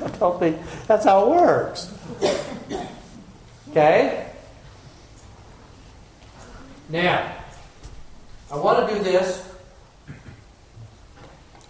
[0.05, 1.91] I don't think that's how it works.
[3.71, 4.29] Okay?
[6.87, 7.35] Now,
[8.51, 9.54] I want to do this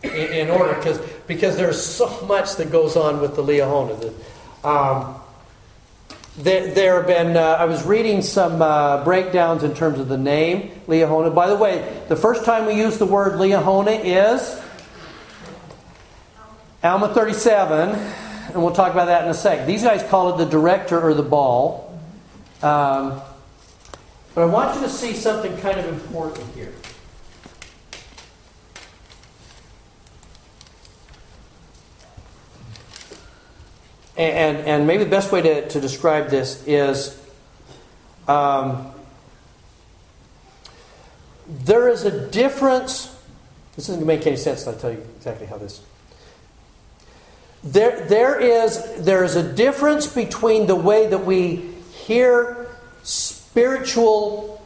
[0.06, 4.13] in, in order because because there's so much that goes on with the Liahona.
[4.63, 5.22] Um,
[6.38, 10.18] there, there have been, uh, I was reading some uh, breakdowns in terms of the
[10.18, 11.34] name, Liahona.
[11.34, 14.62] By the way, the first time we use the word Liahona is
[16.84, 19.66] Alma 37, and we'll talk about that in a sec.
[19.66, 21.99] These guys call it the director or the ball.
[22.62, 23.22] Um,
[24.34, 26.74] but I want you to see something kind of important here.
[34.18, 37.20] And, and maybe the best way to, to describe this is
[38.28, 38.91] um,
[41.47, 43.16] there is a difference.
[43.76, 45.82] This to make any sense I'll tell you exactly how this.
[47.63, 51.57] there, there, is, there is a difference between the way that we
[52.05, 52.68] hear
[53.03, 54.63] spiritual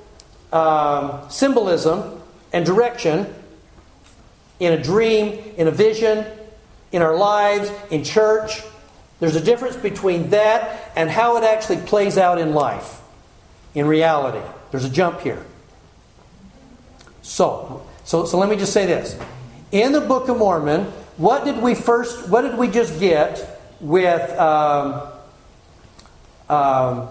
[0.53, 2.21] um, symbolism
[2.53, 3.33] and direction
[4.59, 6.25] in a dream, in a vision,
[6.91, 8.61] in our lives, in church.
[9.19, 13.01] There's a difference between that and how it actually plays out in life,
[13.75, 14.45] in reality.
[14.71, 15.45] There's a jump here.
[17.21, 19.19] So, so, so let me just say this.
[19.71, 20.85] In the Book of Mormon,
[21.17, 25.07] what did we first, what did we just get with, um,
[26.47, 27.09] um,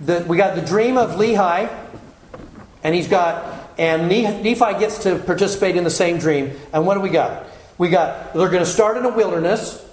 [0.00, 1.70] the, we got the dream of Lehi,
[2.82, 6.52] and he's got, and Nephi gets to participate in the same dream.
[6.72, 7.44] And what do we got?
[7.76, 9.84] We got, they're going to start in a wilderness.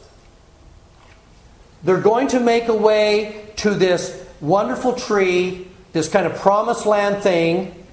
[1.84, 7.24] They're going to make a way to this wonderful tree, this kind of promised land
[7.24, 7.86] thing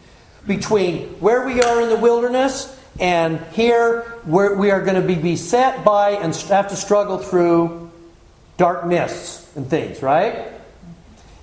[0.47, 5.14] between where we are in the wilderness and here where we are going to be
[5.14, 7.91] beset by and have to struggle through
[8.57, 10.49] dark mists and things, right?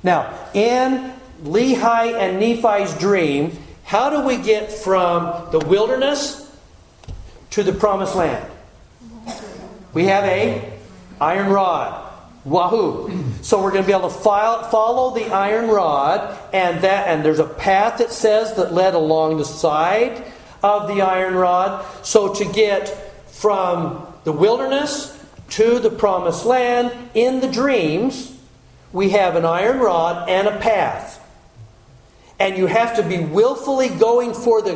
[0.03, 6.41] Now, in Lehi and Nephi's dream, how do we get from the wilderness
[7.51, 8.45] to the promised land?
[9.93, 10.73] We have a
[11.21, 12.04] iron rod.
[12.45, 13.23] Wahoo!
[13.41, 17.39] So we're going to be able to follow the iron rod, and that, and there's
[17.39, 20.23] a path that says that led along the side
[20.63, 21.83] of the iron rod.
[22.05, 22.87] So to get
[23.31, 25.11] from the wilderness
[25.49, 28.37] to the promised land in the dreams,
[28.93, 31.21] we have an iron rod and a path.
[32.39, 34.75] And you have to be willfully going for the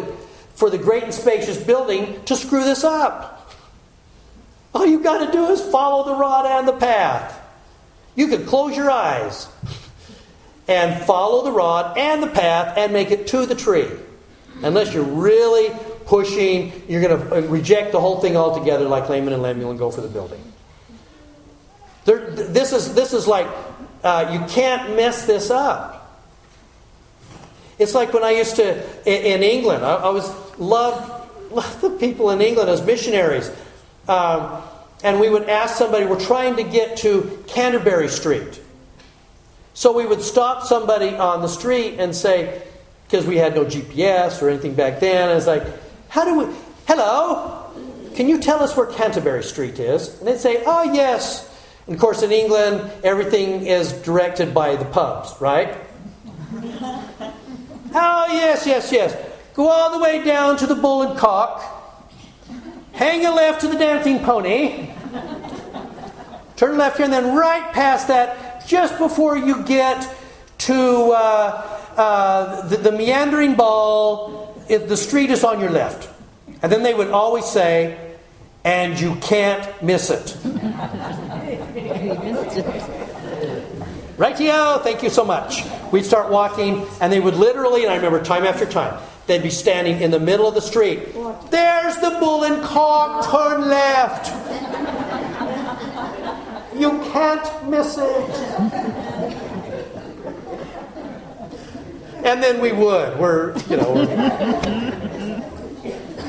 [0.56, 3.56] for the great and spacious building to screw this up.
[4.76, 7.39] All you've got to do is follow the rod and the path.
[8.20, 9.48] You could close your eyes
[10.68, 13.88] and follow the rod and the path and make it to the tree.
[14.62, 15.70] Unless you're really
[16.06, 19.90] pushing, you're going to reject the whole thing altogether, like Laman and Lemuel, and go
[19.90, 20.42] for the building.
[22.04, 23.48] There, this, is, this is like,
[24.04, 26.22] uh, you can't mess this up.
[27.78, 32.32] It's like when I used to, in, England, I, I was loved, loved the people
[32.32, 33.50] in England as missionaries.
[34.10, 34.62] Um,
[35.04, 38.62] and we would ask somebody, we're trying to get to Canterbury Street.
[39.74, 42.62] So we would stop somebody on the street and say,
[43.06, 45.64] because we had no GPS or anything back then, and it's like,
[46.10, 46.56] how do we,
[46.88, 47.72] hello,
[48.16, 50.20] can you tell us where Canterbury Street is?
[50.20, 51.45] And they'd say, oh, yes.
[51.88, 55.78] And of course, in England, everything is directed by the pubs, right?
[56.54, 59.16] oh, yes, yes, yes.
[59.54, 61.79] Go all the way down to the Bull and Cock
[63.00, 64.89] Hang a left to the dancing pony.
[66.58, 70.06] Turn left here, and then right past that, just before you get
[70.58, 76.10] to uh, uh, the, the, meandering ball, the street is on your left.
[76.62, 78.16] And then they would always say,
[78.66, 80.36] and you can't miss it.
[84.20, 85.64] Right Rightio, thank you so much.
[85.93, 89.00] We'd start walking, and they would literally, and I remember time after time,
[89.30, 91.14] They'd be standing in the middle of the street.
[91.52, 94.26] There's the bull and cock, turn left.
[96.76, 98.30] You can't miss it.
[102.26, 103.20] And then we would.
[103.20, 104.02] We're, you know.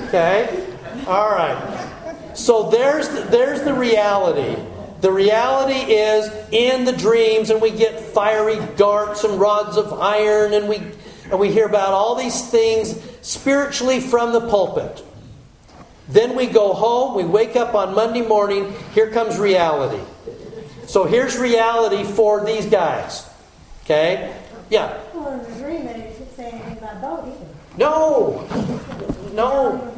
[0.09, 0.67] Okay?
[1.07, 2.33] All right.
[2.35, 4.63] So there's the, there's the reality.
[5.01, 10.53] The reality is in the dreams, and we get fiery darts and rods of iron,
[10.53, 10.83] and we
[11.31, 15.05] and we hear about all these things spiritually from the pulpit.
[16.09, 20.03] Then we go home, we wake up on Monday morning, here comes reality.
[20.87, 23.29] So here's reality for these guys.
[23.85, 24.35] Okay?
[24.71, 25.01] Yeah.
[25.15, 27.47] Well, in the dream, they didn't say anything about boat either.
[27.79, 28.47] No.
[29.33, 29.95] No.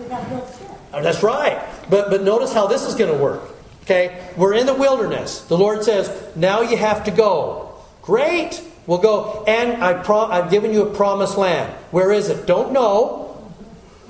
[0.93, 1.65] Oh, that's right.
[1.89, 3.43] But but notice how this is going to work.
[3.85, 4.31] Okay?
[4.37, 5.41] We're in the wilderness.
[5.43, 7.75] The Lord says, now you have to go.
[8.03, 8.63] Great.
[8.87, 11.73] We'll go, and I pro- I've given you a promised land.
[11.93, 12.47] Where is it?
[12.47, 13.53] Don't know.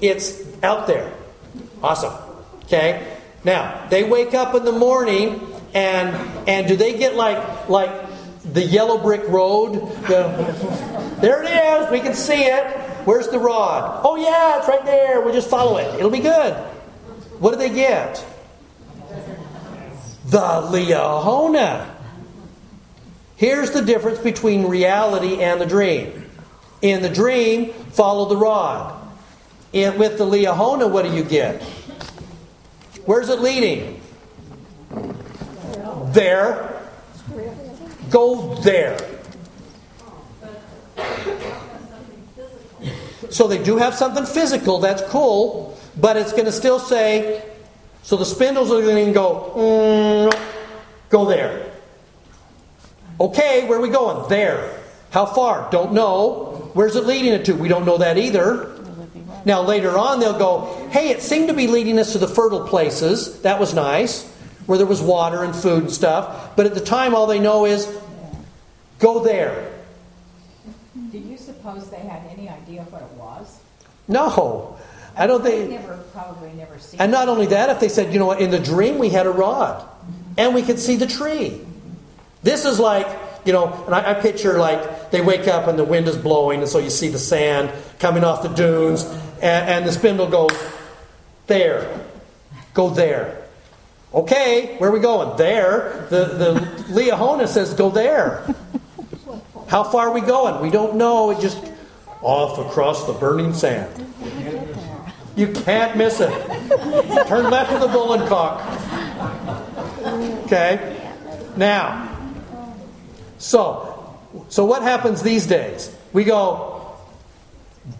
[0.00, 1.12] It's out there.
[1.82, 2.14] Awesome.
[2.64, 3.16] Okay?
[3.44, 6.14] Now, they wake up in the morning, and
[6.48, 7.90] and do they get like like
[8.44, 9.74] the yellow brick road?
[10.08, 11.90] The, there it is.
[11.90, 12.64] We can see it.
[13.04, 14.00] Where's the rod?
[14.04, 15.20] Oh yeah, it's right there.
[15.20, 15.94] We'll just follow it.
[15.96, 16.54] It'll be good.
[17.40, 18.24] What do they get?
[20.26, 21.91] The Liahona.
[23.42, 26.30] Here's the difference between reality and the dream.
[26.80, 28.96] In the dream, follow the rod.
[29.72, 31.60] With the Liahona, what do you get?
[33.04, 34.00] Where's it leading?
[36.12, 36.88] There.
[38.10, 38.96] Go there.
[43.28, 47.42] So they do have something physical, that's cool, but it's going to still say
[48.04, 50.40] So the spindles are going to go, mm,
[51.08, 51.71] go there.
[53.22, 54.28] Okay, where are we going?
[54.28, 54.80] There.
[55.10, 55.70] How far?
[55.70, 56.70] Don't know.
[56.74, 57.52] Where's it leading it to?
[57.52, 58.68] We don't know that either.
[59.44, 62.66] Now, later on, they'll go, hey, it seemed to be leading us to the fertile
[62.66, 63.40] places.
[63.42, 64.28] That was nice,
[64.66, 66.56] where there was water and food and stuff.
[66.56, 67.86] But at the time, all they know is
[68.98, 69.70] go there.
[71.12, 73.60] Do you suppose they had any idea what it was?
[74.08, 74.76] No,
[75.16, 75.70] I don't think.
[75.70, 77.00] never, probably never seen.
[77.00, 79.26] And not only that, if they said, you know what, in the dream we had
[79.26, 79.88] a rod
[80.36, 81.60] and we could see the tree.
[82.42, 83.06] This is like,
[83.44, 86.60] you know, and I, I picture like they wake up and the wind is blowing,
[86.60, 89.04] and so you see the sand coming off the dunes,
[89.40, 90.50] and, and the spindle goes,
[91.46, 92.06] there,
[92.74, 93.42] go there.
[94.14, 95.36] Okay, where are we going?
[95.38, 96.06] There.
[96.10, 96.60] The, the
[96.92, 98.44] Liahona says, go there.
[99.68, 100.60] How far are we going?
[100.60, 101.30] We don't know.
[101.30, 101.58] It just
[102.20, 104.06] off across the burning sand.
[105.34, 106.30] You can't miss it.
[107.26, 108.60] Turn left of the bull and Bullencock.
[110.44, 111.10] Okay?
[111.56, 112.11] Now,
[113.42, 114.16] so,
[114.50, 115.92] so what happens these days?
[116.12, 116.94] We go,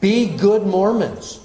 [0.01, 1.40] be good Mormons.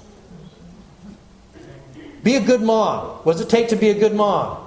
[2.21, 3.07] Be a good mom.
[3.23, 4.65] What does it take to be a good mom?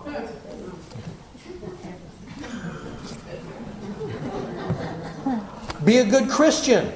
[5.85, 6.93] Be a good Christian.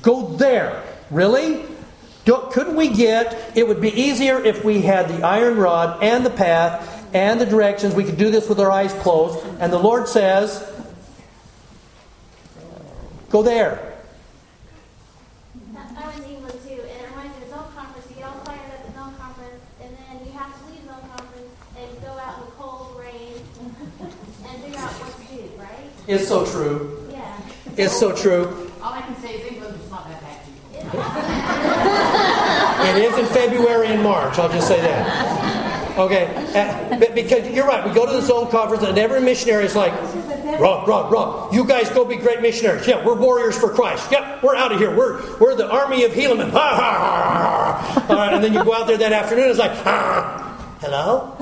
[0.00, 0.84] Go there.
[1.10, 1.64] Really?
[2.24, 6.24] Don't, couldn't we get, it would be easier if we had the iron rod and
[6.24, 7.94] the path and the directions.
[7.94, 9.44] We could do this with our eyes closed.
[9.60, 10.62] And the Lord says,
[13.30, 13.86] go there.
[15.76, 18.06] I was in England too, and it reminds me of zone conference.
[18.08, 21.08] You get all fired up at zone conference, and then you have to leave zone
[21.14, 23.34] conference and go out in the cold rain
[24.46, 25.90] and figure out what to right?
[26.06, 27.08] It's so true.
[27.10, 27.40] Yeah.
[27.76, 28.70] It's so true.
[28.82, 30.36] All I can say is England is not that bad.
[32.80, 34.38] It is in February and March.
[34.38, 35.39] I'll just say that.
[36.00, 39.76] Okay, uh, because you're right, we go to the zone conference, and every missionary is
[39.76, 39.92] like,
[40.58, 42.86] "Rob, Rob, Rob, you guys go be great missionaries.
[42.86, 44.10] Yeah, we're warriors for Christ.
[44.10, 44.96] Yep, we're out of here.
[44.96, 46.52] We're we're the army of Helaman.
[46.52, 48.30] Ha ha ha ha.
[48.32, 49.44] And then you go out there that afternoon.
[49.44, 51.36] And it's like, ah, hello.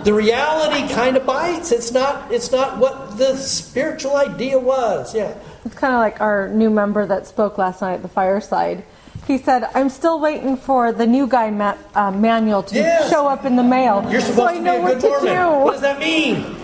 [0.04, 1.72] the reality kind of bites.
[1.72, 2.30] It's not.
[2.30, 5.14] It's not what the spiritual idea was.
[5.14, 5.34] Yeah.
[5.64, 8.84] It's kind of like our new member that spoke last night at the fireside.
[9.26, 13.08] He said, "I'm still waiting for the new guy ma- uh, manual to Yes.
[13.10, 15.00] show up in the mail, You're so supposed I to be know a what good
[15.02, 15.58] to Mormon.
[15.58, 16.56] do." What does that mean?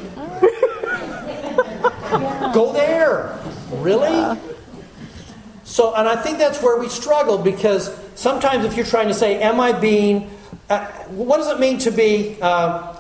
[2.53, 3.39] Go there.
[3.73, 4.39] Really?
[5.65, 9.41] So, and I think that's where we struggle because sometimes if you're trying to say,
[9.41, 10.31] Am I being,
[10.71, 12.39] uh, what does it mean to be?
[12.41, 12.95] Uh,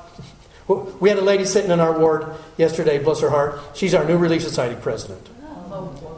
[1.00, 2.26] we had a lady sitting in our ward
[2.58, 3.58] yesterday, bless her heart.
[3.74, 5.26] She's our new Relief Society president.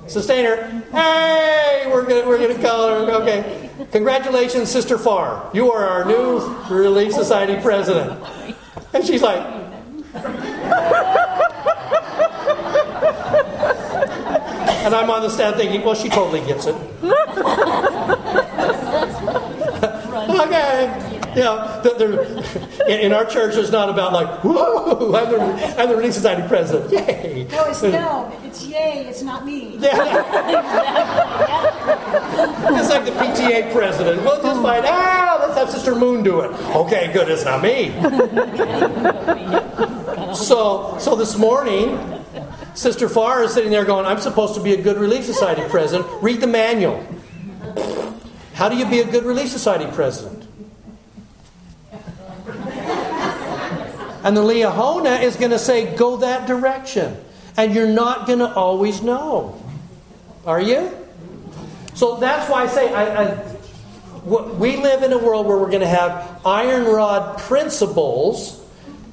[0.07, 3.13] Sustainer, hey, we're gonna, we're gonna call her.
[3.23, 5.51] Okay, congratulations, Sister Farr.
[5.55, 8.21] You are our new Relief Society president.
[8.93, 9.39] And she's like,
[14.85, 16.75] and I'm on the stand thinking, well, she totally gets it.
[21.37, 25.89] You know, the, in, in our church, it's not about like, whoa, I'm the, I'm
[25.89, 26.91] the Relief Society president.
[26.91, 27.47] Yay.
[27.51, 29.77] No, it's no, it's yay, it's not me.
[29.81, 30.01] Yeah.
[32.79, 34.23] It's like the PTA president.
[34.23, 35.41] We'll just find out.
[35.41, 36.51] Let's have Sister Moon do it.
[36.75, 37.29] Okay, good.
[37.29, 37.91] It's not me.
[40.35, 41.99] So, so this morning,
[42.75, 46.09] Sister Farr is sitting there going, "I'm supposed to be a good Relief Society president.
[46.23, 47.05] Read the manual.
[48.55, 50.40] How do you be a good Relief Society president?"
[54.23, 57.17] And the Liahona is going to say, "Go that direction,"
[57.57, 59.61] and you're not going to always know.
[60.47, 60.91] Are you?
[61.95, 63.57] So that's why I say I, I,
[64.25, 68.61] we live in a world where we're going to have iron rod principles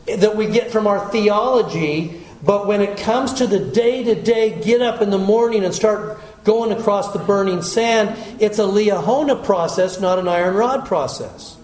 [0.06, 4.62] that we get from our theology, but when it comes to the day to day
[4.62, 9.44] get up in the morning and start going across the burning sand, it's a Liahona
[9.44, 11.58] process, not an iron rod process.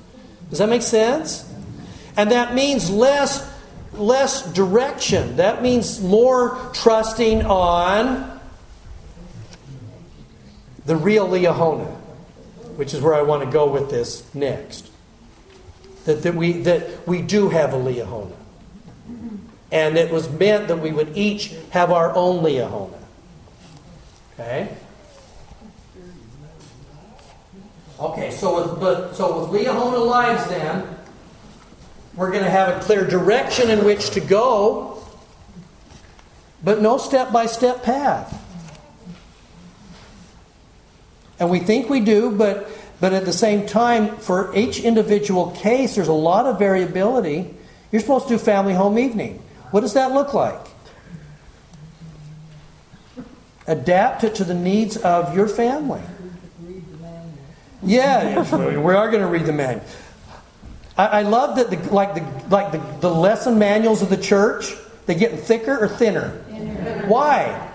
[0.49, 1.49] Does that make sense?
[2.15, 3.53] And that means less
[3.93, 5.37] less direction.
[5.37, 8.39] That means more trusting on
[10.85, 11.89] the real Liahona,
[12.75, 14.89] which is where I want to go with this next.
[16.05, 18.35] That, that, we, that we do have a Liahona.
[19.71, 22.99] And it was meant that we would each have our own Liahona.
[24.33, 24.75] Okay?
[27.99, 30.85] Okay, so with, but, so with Liahona lives then,
[32.15, 35.03] we're going to have a clear direction in which to go,
[36.63, 38.39] but no step by step path.
[41.39, 42.69] And we think we do, but
[43.03, 47.53] But at the same time, for each individual case, there's a lot of variability.
[47.91, 49.43] You're supposed to do family home evening.
[49.71, 50.61] What does that look like?
[53.67, 55.99] Adapt it to the needs of your family.
[57.81, 59.83] Yeah, we are going to read the manual.
[60.97, 64.73] I, I love that, the, like the like the, the lesson manuals of the church,
[65.05, 66.29] they getting thicker or thinner.
[67.07, 67.71] Why?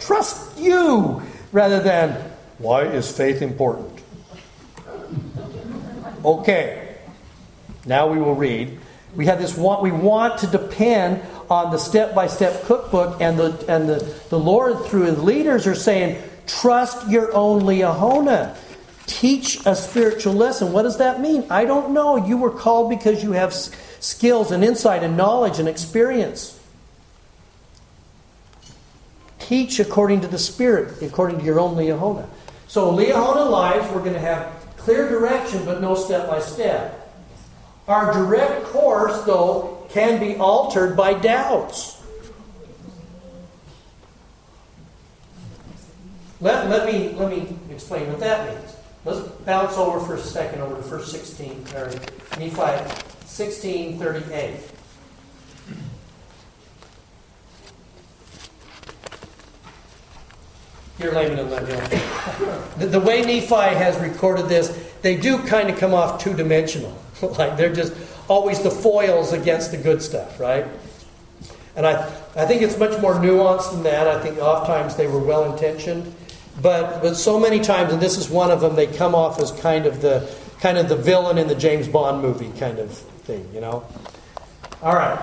[0.00, 2.12] Trust you rather than
[2.58, 4.00] why is faith important?
[6.24, 6.96] Okay.
[7.84, 8.78] Now we will read.
[9.14, 13.88] We have this want we want to depend on the step-by-step cookbook and the and
[13.88, 18.56] the, the Lord through his leaders are saying, trust your own Liahona.
[19.06, 20.72] Teach a spiritual lesson.
[20.72, 21.44] What does that mean?
[21.48, 22.16] I don't know.
[22.16, 26.58] You were called because you have skills and insight and knowledge and experience.
[29.38, 32.26] Teach according to the Spirit, according to your own Liahona.
[32.66, 37.12] So, Liahona lives, we're going to have clear direction, but no step by step.
[37.86, 42.02] Our direct course, though, can be altered by doubts.
[46.40, 48.75] Let, let, me, let me explain what that means.
[49.06, 51.90] Let's bounce over for a second over to verse 16, or
[52.40, 54.60] Nephi 16, 38.
[60.98, 61.80] Here, Laman and Lemuel.
[62.78, 67.00] The, the way Nephi has recorded this, they do kind of come off two dimensional.
[67.22, 67.94] like they're just
[68.26, 70.66] always the foils against the good stuff, right?
[71.76, 74.08] And I, I think it's much more nuanced than that.
[74.08, 76.12] I think oftentimes they were well intentioned.
[76.60, 79.52] But but so many times, and this is one of them, they come off as
[79.52, 80.28] kind of the
[80.60, 83.84] kind of the villain in the James Bond movie kind of thing, you know.
[84.82, 85.18] All right.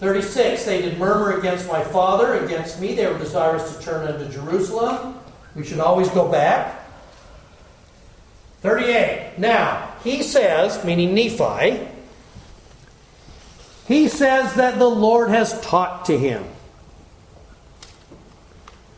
[0.00, 2.94] 36, they did murmur against my father, against me.
[2.94, 5.18] They were desirous to turn unto Jerusalem.
[5.54, 6.84] We should always go back.
[8.60, 9.34] 38.
[9.38, 11.86] Now, he says, meaning Nephi,
[13.86, 16.44] he says that the Lord has talked to him.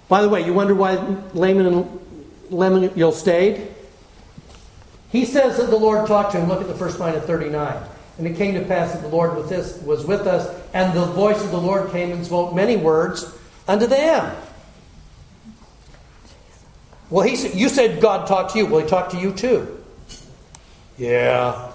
[0.08, 0.94] By the way, you wonder why
[1.34, 2.00] Laman and
[2.50, 3.68] Lemuel stayed?
[5.10, 6.48] He says that the Lord talked to him.
[6.48, 7.82] Look at the first line of 39.
[8.18, 11.04] And it came to pass that the Lord with this, was with us, and the
[11.06, 13.36] voice of the Lord came and spoke many words
[13.68, 14.34] unto them.
[17.10, 18.66] Well, he said, you said God talked to you.
[18.66, 19.84] Well, he talked to you too.
[20.98, 21.70] Yeah.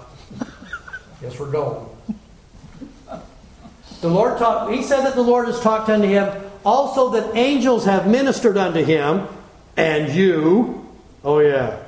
[1.22, 1.86] Yes, we're going.
[4.00, 4.72] The Lord talked.
[4.72, 6.41] He said that the Lord has talked unto him.
[6.64, 9.26] Also that angels have ministered unto him,
[9.76, 10.86] and you.
[11.24, 11.78] Oh yeah.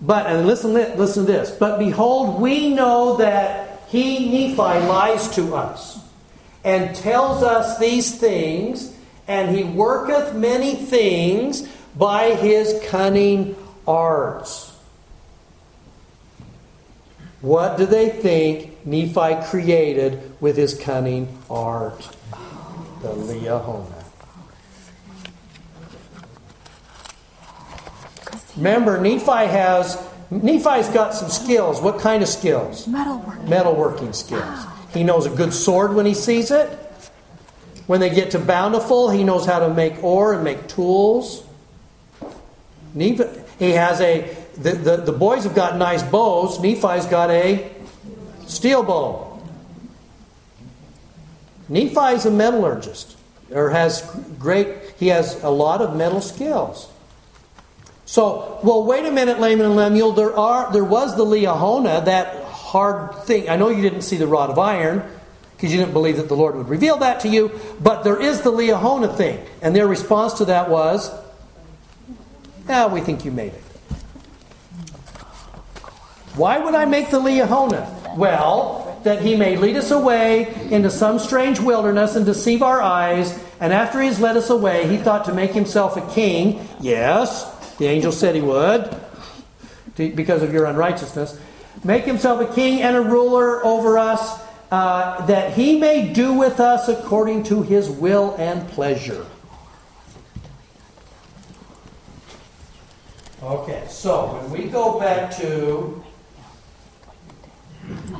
[0.00, 1.50] But and listen, listen to this.
[1.50, 5.98] But behold, we know that he Nephi lies to us,
[6.64, 8.94] and tells us these things,
[9.28, 14.72] and he worketh many things by his cunning arts.
[17.40, 22.15] What do they think Nephi created with his cunning art?
[23.02, 24.04] The Liahona.
[28.56, 31.80] Remember, Nephi has Nephi's got some skills.
[31.80, 32.86] What kind of skills?
[32.86, 33.48] Metalworking.
[33.48, 34.66] Metalworking skills.
[34.92, 36.68] He knows a good sword when he sees it.
[37.86, 41.44] When they get to bountiful, he knows how to make ore and make tools.
[42.94, 43.24] Nephi,
[43.58, 46.58] he has a the, the, the boys have got nice bows.
[46.58, 47.70] Nephi's got a
[48.46, 49.25] steel bow.
[51.68, 53.16] Nephi's a metallurgist,
[53.52, 54.02] or has
[54.38, 54.68] great.
[54.98, 56.88] He has a lot of metal skills.
[58.04, 60.12] So, well, wait a minute, Laman and Lemuel.
[60.12, 63.48] There are there was the Liahona, that hard thing.
[63.48, 65.02] I know you didn't see the rod of iron
[65.56, 67.50] because you didn't believe that the Lord would reveal that to you,
[67.80, 71.10] but there is the Liahona thing, and their response to that was,
[72.68, 73.62] "Yeah, we think you made it."
[76.36, 78.16] Why would I make the Liahona?
[78.16, 83.38] Well, that he may lead us away into some strange wilderness and deceive our eyes.
[83.60, 86.68] And after he has led us away, he thought to make himself a king.
[86.80, 88.94] Yes, the angel said he would,
[89.96, 91.38] because of your unrighteousness.
[91.84, 94.40] Make himself a king and a ruler over us,
[94.72, 99.24] uh, that he may do with us according to his will and pleasure.
[103.40, 106.02] Okay, so when we go back to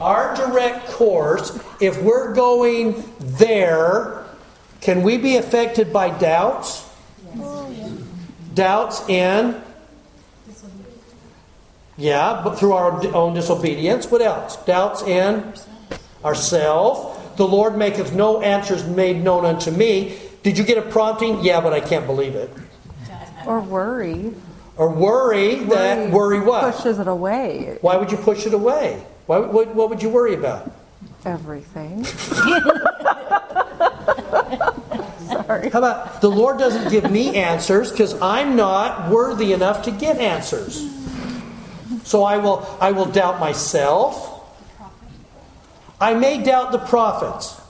[0.01, 4.25] our direct course, if we're going there,
[4.81, 6.89] can we be affected by doubts?
[8.55, 9.61] Doubts in?
[11.99, 14.11] Yeah, but through our own disobedience.
[14.11, 14.57] What else?
[14.65, 15.55] Doubts in
[16.25, 17.19] ourselves.
[17.37, 20.19] The Lord maketh no answers made known unto me.
[20.43, 21.43] Did you get a prompting?
[21.43, 22.51] Yeah, but I can't believe it.
[23.47, 24.33] Or worry.
[24.77, 26.75] Or worry that worry what?
[26.75, 27.79] Pushes it away.
[27.81, 29.03] Why would you push it away?
[29.27, 30.71] Why, what, what would you worry about?
[31.25, 32.05] Everything.
[35.47, 35.71] Sorry.
[35.71, 40.19] How about the Lord doesn't give me answers because I'm not worthy enough to get
[40.19, 40.89] answers.
[42.05, 44.33] So I will I will doubt myself.
[46.01, 47.61] I may doubt the prophets.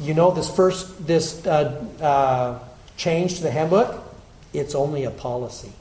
[0.00, 2.58] You know this first this uh, uh,
[2.96, 4.02] change to the handbook.
[4.52, 5.72] It's only a policy.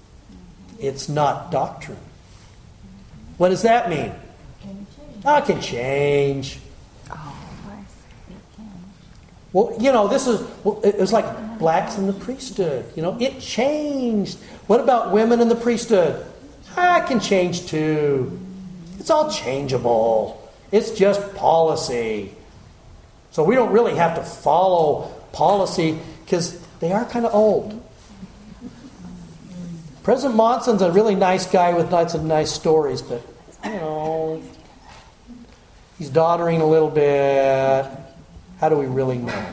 [0.79, 1.97] It's not doctrine.
[3.41, 4.13] What does that mean?
[5.25, 6.59] I can change.
[9.51, 12.85] Well, you know, this is, well, it was like blacks in the priesthood.
[12.95, 14.37] You know, it changed.
[14.67, 16.23] What about women in the priesthood?
[16.77, 18.39] I can change too.
[18.99, 20.47] It's all changeable.
[20.71, 22.35] It's just policy.
[23.31, 27.83] So we don't really have to follow policy because they are kind of old.
[30.03, 33.23] President Monson's a really nice guy with lots of nice stories, but,
[33.63, 34.43] you know,
[35.97, 37.85] he's doddering a little bit.
[38.59, 39.45] How do we really know?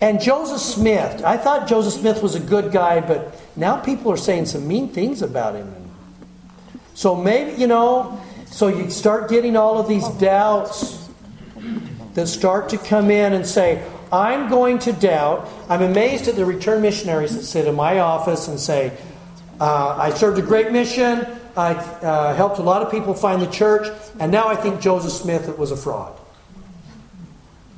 [0.00, 1.24] And Joseph Smith.
[1.24, 4.88] I thought Joseph Smith was a good guy, but now people are saying some mean
[4.88, 5.74] things about him.
[6.94, 11.08] So maybe, you know, so you start getting all of these doubts
[12.14, 15.48] that start to come in and say, I'm going to doubt.
[15.68, 18.96] I'm amazed at the return missionaries that sit in my office and say,
[19.60, 21.26] uh, I served a great mission.
[21.56, 23.88] I uh, helped a lot of people find the church,
[24.20, 26.18] and now I think Joseph Smith was a fraud.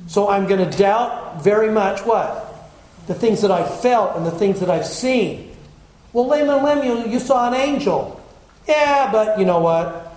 [0.07, 2.45] So I'm going to doubt very much what?
[3.07, 5.55] The things that I've felt and the things that I've seen.
[6.13, 8.19] Well, Laman Lemuel, you saw an angel.
[8.67, 10.13] Yeah, but you know what?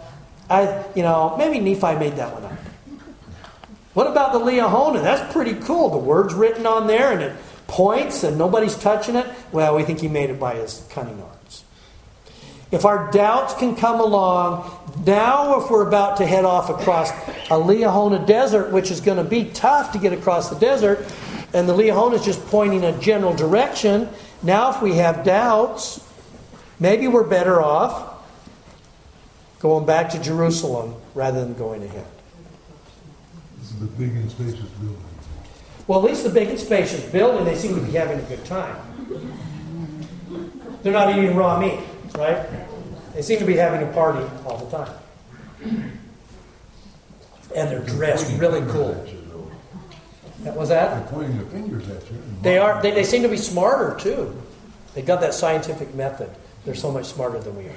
[0.48, 2.52] I, you know, maybe Nephi made that one up.
[3.94, 5.02] What about the Liahona?
[5.02, 5.90] That's pretty cool.
[5.90, 7.36] The word's written on there and it
[7.66, 9.26] points and nobody's touching it.
[9.52, 11.41] Well, we think he made it by his cunning arts.
[12.72, 14.68] If our doubts can come along,
[15.06, 19.24] now if we're about to head off across a Liahona desert, which is going to
[19.24, 21.00] be tough to get across the desert,
[21.52, 24.08] and the Liahona is just pointing a general direction,
[24.42, 26.02] now if we have doubts,
[26.80, 28.24] maybe we're better off
[29.60, 32.06] going back to Jerusalem rather than going ahead.
[33.60, 34.96] This is the big and spacious building.
[35.86, 38.44] Well, at least the big and spacious building, they seem to be having a good
[38.46, 38.76] time.
[40.82, 41.78] They're not eating raw meat,
[42.14, 42.46] right?
[43.14, 44.94] They seem to be having a party all the time.
[47.54, 49.06] And they're dressed really cool.
[50.40, 50.94] That was that?
[50.94, 52.22] They're pointing their fingers at you.
[52.40, 52.82] They are.
[52.82, 54.40] They, they seem to be smarter too.
[54.94, 56.30] They got that scientific method.
[56.64, 57.76] They're so much smarter than we are.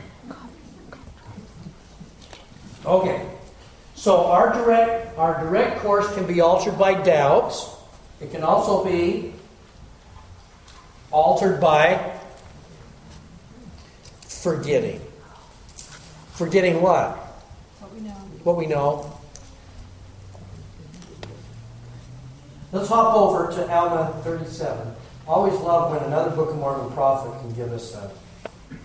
[2.85, 3.29] Okay.
[3.95, 7.69] So our direct our direct course can be altered by doubts.
[8.19, 9.33] It can also be
[11.11, 12.14] altered by
[14.45, 15.01] forgetting.
[16.33, 17.17] Forgetting what?
[17.79, 18.13] What we know.
[18.43, 19.19] What we know.
[22.71, 24.93] Let's hop over to Alma 37.
[25.27, 28.11] Always love when another Book of Mormon prophet can give us a.
[28.69, 28.77] You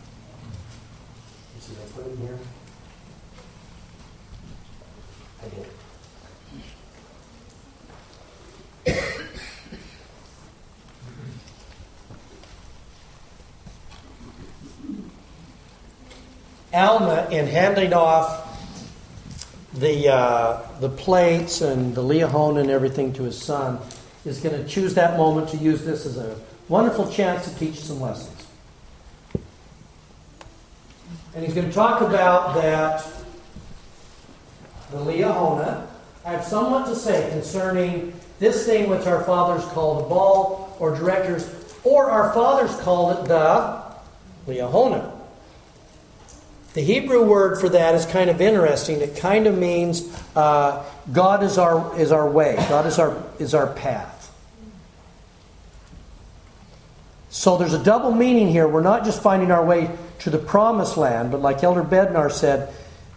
[1.60, 2.38] see, I put it in here.
[5.44, 5.66] I did.
[16.72, 18.46] Alma, in handing off
[19.74, 23.78] the, uh, the plates and the Leahon and everything to his son,
[24.24, 26.36] is going to choose that moment to use this as a
[26.68, 28.46] wonderful chance to teach some lessons.
[31.34, 33.06] And he's going to talk about that
[34.90, 35.86] the Liahona.
[36.24, 40.96] I have somewhat to say concerning this thing which our fathers called a ball or
[40.96, 41.48] directors,
[41.84, 43.82] or our fathers called it the
[44.46, 45.19] Liahona.
[46.72, 49.00] The Hebrew word for that is kind of interesting.
[49.00, 52.54] It kind of means uh, God is our is our way.
[52.68, 54.18] God is our is our path.
[57.30, 58.68] So there's a double meaning here.
[58.68, 59.90] We're not just finding our way
[60.20, 62.72] to the promised land, but like Elder Bednar said,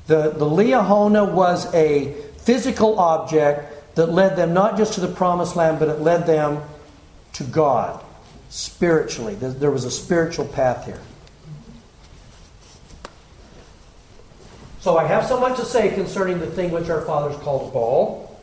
[0.06, 5.56] the, the Liahona was a physical object that led them not just to the promised
[5.56, 6.62] land, but it led them
[7.34, 8.04] to God
[8.50, 9.36] spiritually.
[9.36, 11.02] There there was a spiritual path here.
[14.84, 18.38] So I have so much to say concerning the thing which our fathers called ball,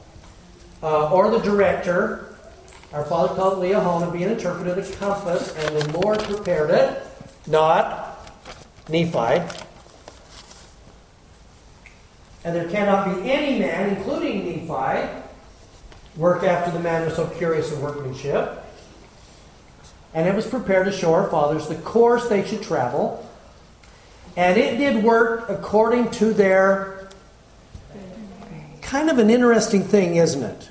[0.83, 2.35] uh, or the director.
[2.95, 7.03] Our father called it Liahona, being interpreted a compass, and the Lord prepared it,
[7.47, 8.33] not
[8.89, 9.47] Nephi.
[12.43, 15.23] And there cannot be any man, including Nephi,
[16.17, 18.65] work after the manner so curious of workmanship.
[20.15, 23.30] and it was prepared to show our fathers the course they should travel.
[24.37, 27.09] And it did work according to their
[28.81, 30.69] kind of an interesting thing, isn't it?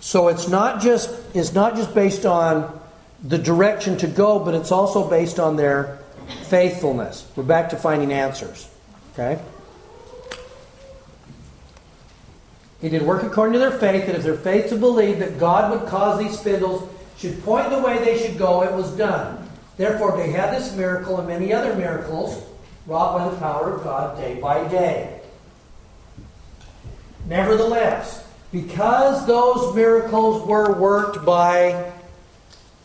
[0.00, 2.78] So it's not just it's not just based on
[3.22, 5.98] the direction to go, but it's also based on their
[6.44, 7.28] faithfulness.
[7.34, 8.68] We're back to finding answers.
[9.12, 9.40] Okay?
[12.80, 15.70] He did work according to their faith, that if their faith to believe that God
[15.70, 19.48] would cause these spindles should point the way they should go, it was done.
[19.76, 22.42] Therefore, they had this miracle and many other miracles
[22.86, 25.20] wrought by the power of God day by day.
[27.26, 31.92] Nevertheless, because those miracles were worked by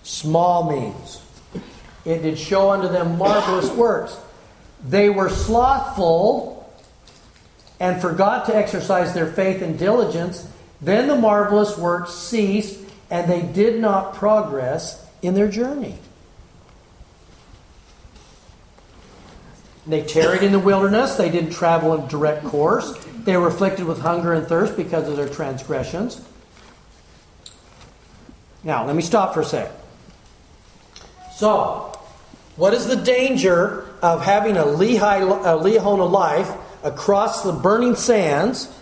[0.04, 1.22] small means,
[2.06, 4.18] it did show unto them marvelous works.
[4.84, 6.70] They were slothful
[7.80, 10.48] and forgot to exercise their faith and diligence.
[10.82, 12.80] Then the marvelous works ceased,
[13.12, 15.98] and they did not progress in their journey.
[19.92, 21.16] They tarried in the wilderness.
[21.16, 22.98] They didn't travel in direct course.
[23.26, 26.22] They were afflicted with hunger and thirst because of their transgressions.
[28.64, 29.70] Now, let me stop for a sec.
[31.36, 32.00] So,
[32.56, 36.50] what is the danger of having a Lehi, a Liahona life
[36.84, 38.74] across the burning sands?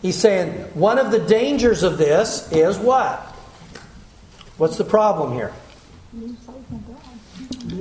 [0.00, 3.18] He's saying one of the dangers of this is what?
[4.58, 5.52] What's the problem here?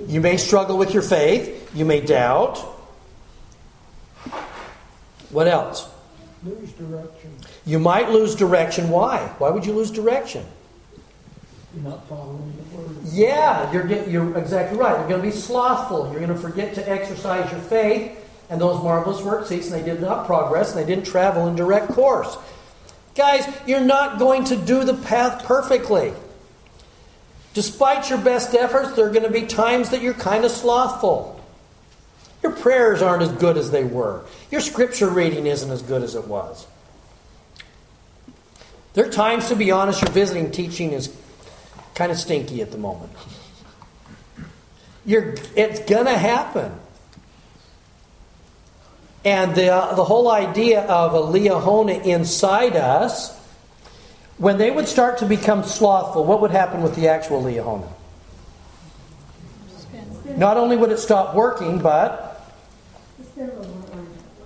[0.08, 1.62] You may struggle with your faith.
[1.76, 2.58] You may doubt.
[5.30, 5.90] What else?
[6.46, 7.36] Lose direction.
[7.66, 8.90] You might lose direction.
[8.90, 9.28] Why?
[9.40, 10.46] Why would you lose direction?
[11.76, 12.96] You're not following the word.
[13.12, 14.98] Yeah, you're, get- you're exactly right.
[14.98, 16.10] You're going to be slothful.
[16.12, 18.22] You're going to forget to exercise your faith.
[18.50, 21.90] And those marvelous works and they did not progress, and they didn't travel in direct
[21.90, 22.38] course.
[23.16, 26.14] Guys, you're not going to do the path perfectly.
[27.56, 31.35] Despite your best efforts, there are going to be times that you're kind of slothful.
[32.46, 34.24] Your prayers aren't as good as they were.
[34.52, 36.68] Your scripture reading isn't as good as it was.
[38.94, 41.12] There are times, to be honest, your visiting teaching is
[41.96, 43.12] kind of stinky at the moment.
[45.08, 46.72] You're, it's going to happen.
[49.24, 53.36] And the, uh, the whole idea of a Liahona inside us,
[54.38, 57.90] when they would start to become slothful, what would happen with the actual Liahona?
[60.38, 62.25] Not only would it stop working, but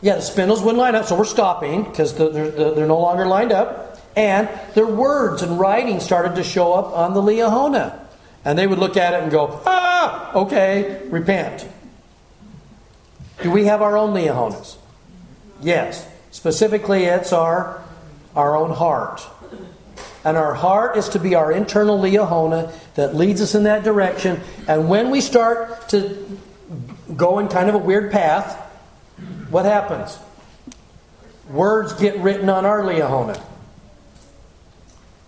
[0.02, 3.52] yeah, the spindles wouldn't line up, so we're stopping because they're, they're, no longer lined
[3.52, 4.00] up.
[4.16, 8.00] And their words and writing started to show up on the Liahona.
[8.46, 11.68] And they would look at it and go, ah, okay, repent.
[13.44, 14.78] Do we have our own Liahonas?
[15.62, 16.08] Yes.
[16.32, 17.84] Specifically, it's our,
[18.36, 19.22] our own heart.
[20.24, 24.42] And our heart is to be our internal Liahona that leads us in that direction.
[24.68, 26.40] And when we start to
[27.16, 28.69] go in kind of a weird path,
[29.50, 30.18] what happens?
[31.50, 33.42] Words get written on our Liahona.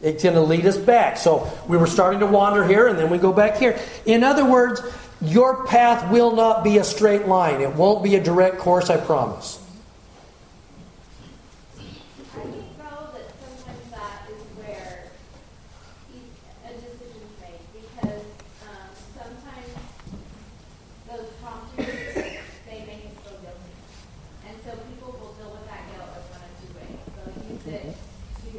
[0.02, 1.18] It's going to lead us back.
[1.18, 3.80] So we were starting to wander here, and then we go back here.
[4.06, 4.82] In other words,
[5.22, 7.62] your path will not be a straight line.
[7.62, 9.60] It won't be a direct course, I promise.
[11.78, 15.06] I think though that sometimes that is where
[16.16, 16.34] e-
[16.66, 18.26] a decision's made, because,
[18.66, 19.70] um, sometimes
[21.10, 21.86] those promptings,
[22.66, 23.74] they make us feel guilty.
[24.50, 26.98] And so people will deal with that guilt as one of two ways.
[27.14, 28.58] They'll use it to,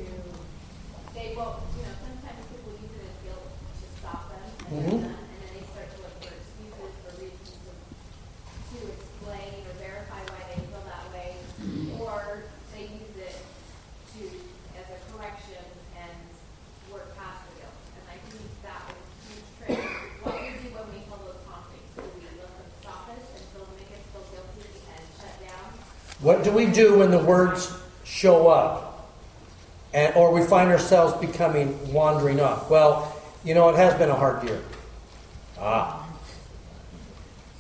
[1.19, 4.87] they won't, you know, sometimes people use it as guilt to stop them, and Mhm.
[4.87, 7.73] they're done, and then they start to look for excuses or reasons to,
[8.73, 11.37] to explain or verify why they feel that way,
[12.01, 13.37] or they use it
[14.17, 14.25] to,
[14.81, 15.63] as a correction
[16.01, 16.17] and
[16.91, 17.77] work past the guilt.
[18.01, 19.79] And I think that was a huge trick.
[20.25, 21.87] What do we do when we hold those promptings?
[21.95, 25.69] Do we let them stop us and feel, make us feel guilty and shut down?
[26.25, 27.73] What do we do when the words
[28.05, 29.11] show up?
[29.95, 32.71] And, or we find ourselves becoming wandering off?
[32.71, 34.63] Well, you know, it has been a hard year.
[35.59, 36.09] Ah.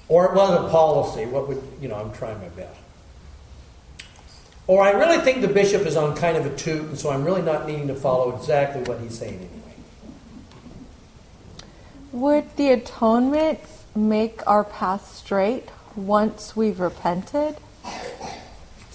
[0.09, 1.27] Or it was a policy.
[1.27, 2.79] What would, you know, I'm trying my best.
[4.67, 7.25] Or I really think the bishop is on kind of a toot, and so I'm
[7.25, 9.77] really not needing to follow exactly what he's saying anyway.
[12.13, 13.59] Would the atonement
[13.95, 17.57] make our path straight once we've repented?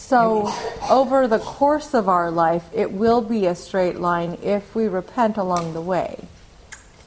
[0.08, 0.54] So,
[0.90, 5.36] over the course of our life, it will be a straight line if we repent
[5.36, 6.24] along the way.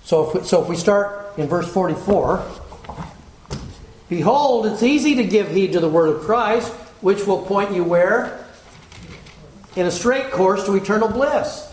[0.05, 2.45] So if we, so if we start in verse 44,
[4.11, 7.85] behold, it's easy to give heed to the word of Christ, which will point you
[7.85, 8.45] where?
[9.77, 11.73] In a straight course to eternal bliss.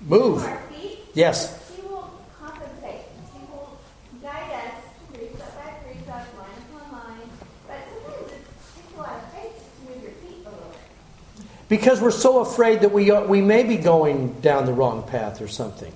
[0.00, 0.36] Move.
[0.36, 1.70] move our feet, Yes.
[1.76, 2.10] he will
[2.40, 3.00] compensate.
[3.34, 3.76] He will
[4.22, 7.28] guide us precept by precept, line upon line.
[7.66, 8.44] But sometimes it
[8.74, 11.46] takes a lot of faith to move your feet a little bit.
[11.68, 15.42] Because we're so afraid that we, are, we may be going down the wrong path
[15.42, 15.92] or something.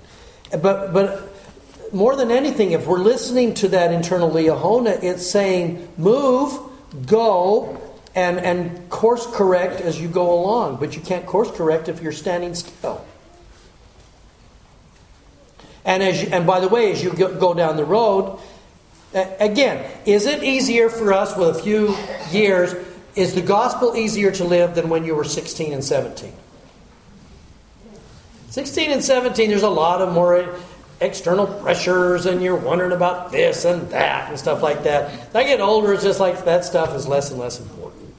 [0.51, 1.32] But, but
[1.93, 6.59] more than anything, if we're listening to that internal Liahona, it's saying, move,
[7.05, 7.79] go,
[8.15, 10.77] and, and course correct as you go along.
[10.77, 13.05] But you can't course correct if you're standing still.
[15.85, 18.39] And, as you, and by the way, as you go, down the road,
[19.13, 21.95] again, is it easier for us with a few
[22.31, 22.73] years?
[23.15, 26.33] Is the gospel easier to live than when you were 16 and 17?
[28.49, 30.55] 16 and 17, there's a lot of more
[31.03, 35.11] external pressures, and you're wondering about this and that and stuff like that.
[35.29, 38.13] As I get older, it's just like that stuff is less and less important.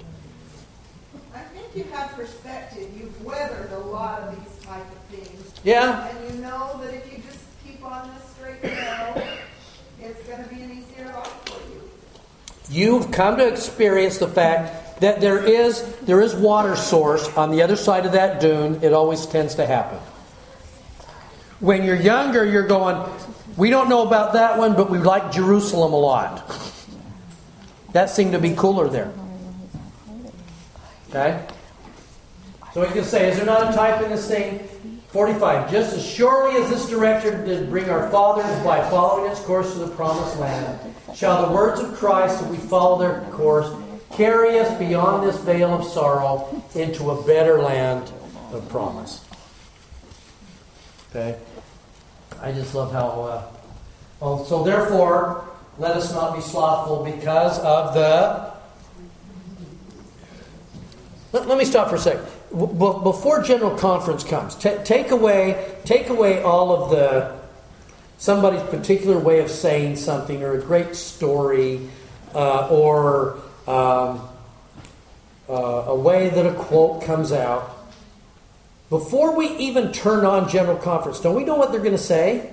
[1.35, 2.89] I think you have perspective.
[2.97, 5.53] You've weathered a lot of these type of things.
[5.65, 6.09] Yeah.
[6.09, 9.23] And you know that if you just keep on this straight and
[10.01, 11.81] it's going to be an easier life for you.
[12.69, 17.63] You've come to experience the fact that there is there is water source on the
[17.63, 18.83] other side of that dune.
[18.83, 19.99] It always tends to happen.
[21.65, 23.11] When you're younger, you're going,
[23.57, 26.47] we don't know about that one, but we like Jerusalem a lot.
[27.95, 29.11] That seemed to be cooler there.
[31.09, 31.43] Okay?
[32.75, 34.59] So we can say, is there not a type in this thing?
[35.09, 35.71] 45.
[35.71, 39.79] Just as surely as this director did bring our fathers by following its course to
[39.79, 40.79] the promised land,
[41.15, 43.75] shall the words of Christ, if we follow their course,
[44.13, 48.13] carry us beyond this veil of sorrow into a better land
[48.53, 49.25] of promise.
[51.09, 51.39] Okay?
[52.45, 53.23] I just love how.
[53.23, 53.43] Uh,
[54.21, 58.53] oh, so therefore, let us not be slothful because of the.
[61.33, 62.27] Let, let me stop for a second.
[62.51, 62.67] B-
[63.03, 67.35] before general conference comes, ta take away take away all of the
[68.19, 71.89] somebody's particular way of saying something or a great story
[72.35, 74.21] uh, or um,
[75.49, 75.53] uh,
[75.87, 77.74] a way that a quote comes out.
[78.91, 82.51] Before we even turn on general conference, don't we know what they're going to say?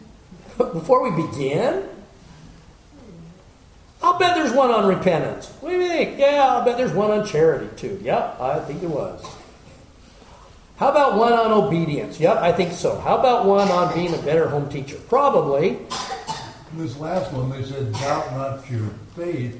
[0.58, 1.88] Before we begin?
[4.02, 5.48] I'll bet there's one on repentance.
[5.60, 6.18] What do you think?
[6.18, 7.98] Yeah, I'll bet there's one on charity too.
[8.02, 9.24] Yep, I think it was.
[10.76, 12.20] How about one on obedience?
[12.20, 13.00] Yep, I think so.
[13.00, 14.96] How about one on being a better home teacher?
[15.08, 15.78] Probably.
[16.74, 19.58] This last one, they said, doubt not your faith,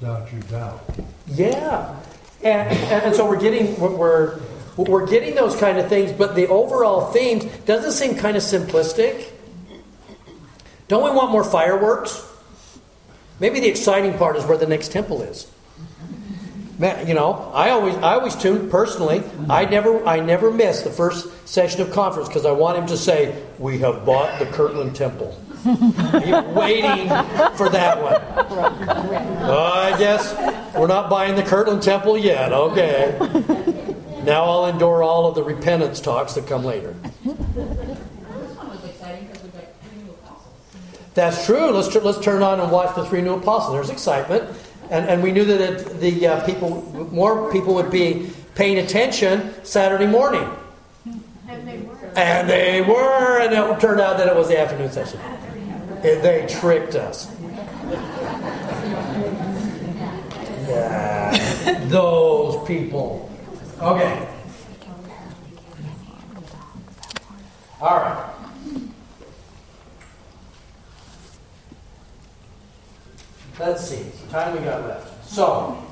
[0.00, 0.84] doubt your doubt.
[1.26, 1.96] Yeah,
[2.42, 4.38] and, and, and so we're getting what we're
[4.76, 9.30] we're getting those kind of things, but the overall themes doesn't seem kind of simplistic.
[10.88, 12.28] Don't we want more fireworks?
[13.40, 15.50] Maybe the exciting part is where the next temple is.
[16.78, 19.22] Man, you know, I always I always tune personally.
[19.48, 22.96] I never I never miss the first session of conference because I want him to
[22.96, 27.08] say, "We have bought the Kirtland Temple." I'm waiting
[27.56, 28.20] for that one.
[29.48, 30.34] Oh, I guess
[30.74, 32.52] we're not buying the Kirtland Temple yet.
[32.52, 33.82] Okay.
[34.24, 36.94] Now I'll endure all of the repentance talks that come later.
[37.24, 40.54] This one was exciting because we got three new apostles.
[41.14, 41.70] That's true.
[41.70, 43.74] Let's tr- let's turn on and watch the three new apostles.
[43.74, 44.44] There's excitement,
[44.90, 49.52] and and we knew that it, the uh, people, more people would be paying attention
[49.64, 50.48] Saturday morning,
[51.48, 51.96] And they were.
[52.16, 55.20] and they were, and it turned out that it was the afternoon session.
[56.02, 57.30] It- they tricked us.
[60.66, 63.30] Yeah, those people.
[63.80, 64.28] Okay.
[67.80, 68.30] All right.
[73.58, 74.04] Let's see.
[74.30, 75.28] Time we got left?
[75.28, 75.82] So,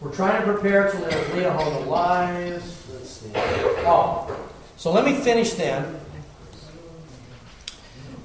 [0.00, 2.84] we're trying to prepare to live Liahona lives.
[2.92, 3.30] Let's see.
[3.34, 4.36] Oh,
[4.76, 6.00] so let me finish then.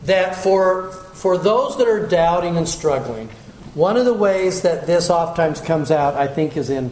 [0.03, 3.29] That for for those that are doubting and struggling,
[3.75, 6.91] one of the ways that this oftentimes comes out, I think, is in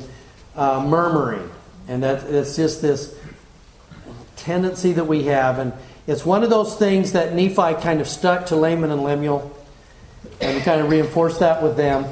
[0.58, 1.50] uh, murmuring.
[1.88, 3.18] And that it's just this
[4.36, 5.60] tendency that we have.
[5.60, 5.72] And
[6.06, 9.54] it's one of those things that Nephi kind of stuck to Laman and Lemuel
[10.42, 12.06] and kind of reinforced that with them.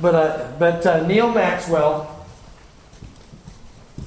[0.00, 2.26] But, uh, but uh, Neal Maxwell,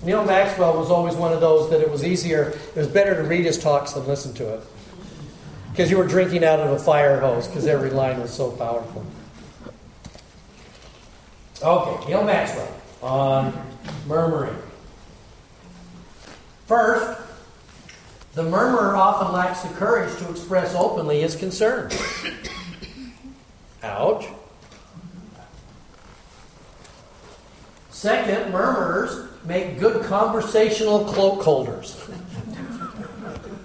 [0.04, 3.24] Neal Maxwell was always one of those that it was easier, it was better to
[3.24, 4.62] read his talks than listen to it.
[5.72, 9.06] Because you were drinking out of a fire hose, because every line was so powerful.
[11.62, 12.74] Okay, Neal Maxwell
[13.06, 13.54] on
[14.08, 14.56] murmuring.
[16.66, 17.22] First,
[18.34, 21.92] the murmurer often lacks the courage to express openly his concern.
[23.84, 24.26] Ouch.
[27.92, 31.94] Second, murmurers make good conversational cloak holders.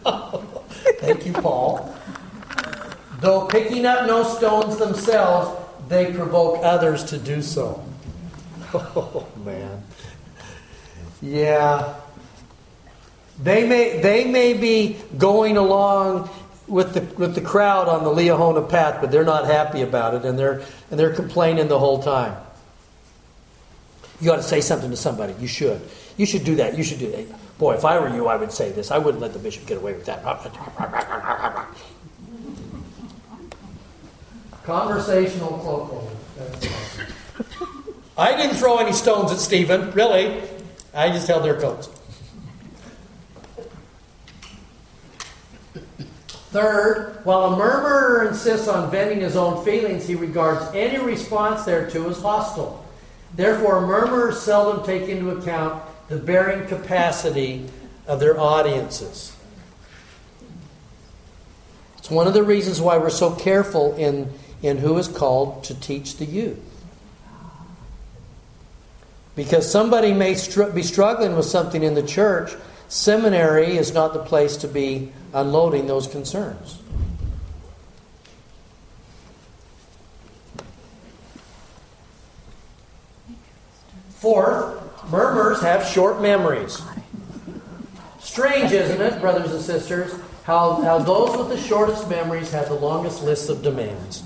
[1.01, 1.97] Thank you, Paul.
[3.21, 7.83] Though picking up no stones themselves, they provoke others to do so.
[8.75, 9.83] Oh, man.
[11.21, 11.95] Yeah.
[13.43, 16.31] They may, they may be going along
[16.69, 20.25] with the, with the crowd on the Liahona path, but they're not happy about it,
[20.25, 22.37] and they're, and they're complaining the whole time.
[24.21, 25.35] You ought to say something to somebody.
[25.41, 25.81] You should.
[26.17, 26.77] You should do that.
[26.77, 27.27] You should do that.
[27.59, 28.91] Boy, if I were you, I would say this.
[28.91, 30.23] I wouldn't let the bishop get away with that.
[34.65, 36.11] Conversational cloak
[38.21, 40.43] I didn't throw any stones at Stephen, really.
[40.93, 41.89] I just held their coats.
[46.51, 52.11] Third, while a murmurer insists on venting his own feelings, he regards any response thereto
[52.11, 52.85] as hostile.
[53.37, 57.71] Therefore, murmurers seldom take into account the bearing capacity
[58.07, 59.35] of their audiences.
[61.97, 65.75] It's one of the reasons why we're so careful in, in who is called to
[65.75, 66.59] teach the youth.
[69.37, 72.53] Because somebody may str- be struggling with something in the church,
[72.89, 76.79] seminary is not the place to be unloading those concerns.
[84.21, 86.83] Fourth, murmurs have short memories.
[88.21, 90.13] Strange, isn't it, brothers and sisters,
[90.45, 94.23] how, how those with the shortest memories have the longest lists of demands.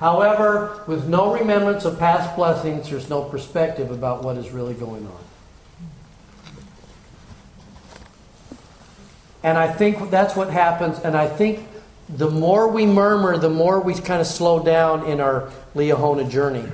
[0.00, 5.06] However, with no remembrance of past blessings, there's no perspective about what is really going
[5.06, 5.24] on.
[9.42, 10.98] And I think that's what happens.
[11.00, 11.68] And I think
[12.08, 16.64] the more we murmur, the more we kind of slow down in our Liahona journey.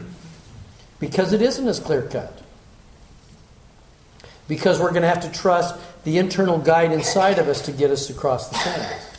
[1.00, 2.40] Because it isn't as clear cut.
[4.46, 5.74] Because we're going to have to trust
[6.04, 9.10] the internal guide inside of us to get us across the fence.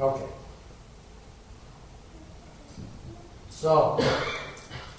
[0.00, 0.29] Okay.
[3.60, 4.02] So,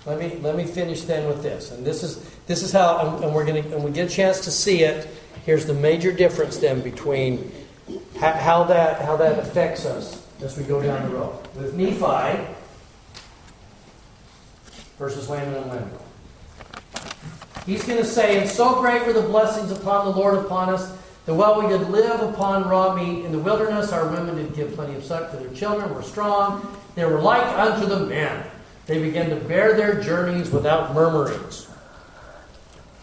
[0.06, 3.34] let me let me finish then with this, and this is this is how, and
[3.34, 5.08] we're going to, and we get a chance to see it.
[5.48, 7.52] Here's the major difference then between
[8.20, 12.54] how that how that affects us as we go down the road with Nephi
[15.00, 16.06] versus Laman and Lemuel.
[17.66, 20.96] He's going to say, "And so great were the blessings upon the Lord upon us."
[21.26, 24.74] that while we did live upon raw meat in the wilderness, our women did give
[24.74, 28.46] plenty of suck to their children, were strong, they were like unto the men.
[28.86, 31.68] They began to bear their journeys without murmurings.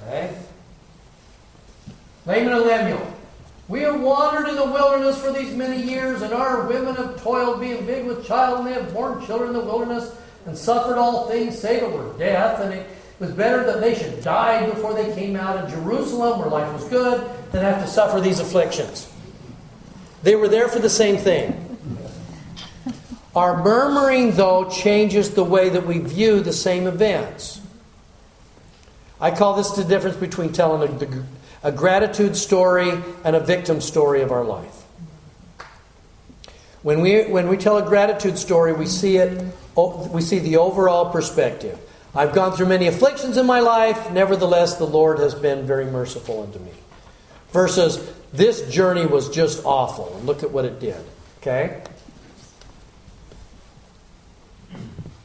[0.03, 0.37] Okay?
[2.27, 3.15] Laman and Lemuel.
[3.69, 7.61] We have wandered in the wilderness for these many years, and our women have toiled,
[7.61, 10.15] being big with child, and they have borne children in the wilderness,
[10.47, 12.61] and suffered all things, save it were death.
[12.61, 12.89] And it
[13.19, 16.85] was better that they should die before they came out of Jerusalem, where life was
[16.85, 19.11] good, than have to suffer these afflictions.
[20.23, 21.68] They were there for the same thing.
[23.37, 27.61] Our murmuring, though, changes the way that we view the same events.
[29.21, 31.27] I call this the difference between telling
[31.63, 32.91] a, a gratitude story
[33.25, 34.75] and a victim story of our life.
[36.83, 39.45] When we, when we tell a gratitude story, we see it,
[39.77, 41.79] we see the overall perspective.
[42.15, 46.43] I've gone through many afflictions in my life, nevertheless, the Lord has been very merciful
[46.43, 46.73] unto me.
[47.53, 51.05] Versus, this journey was just awful, and look at what it did.
[51.41, 51.83] Okay?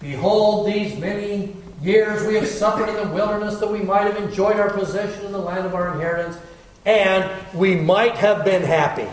[0.03, 4.59] Behold, these many years we have suffered in the wilderness that we might have enjoyed
[4.59, 6.37] our possession in the land of our inheritance,
[6.85, 9.07] and we might have been happy.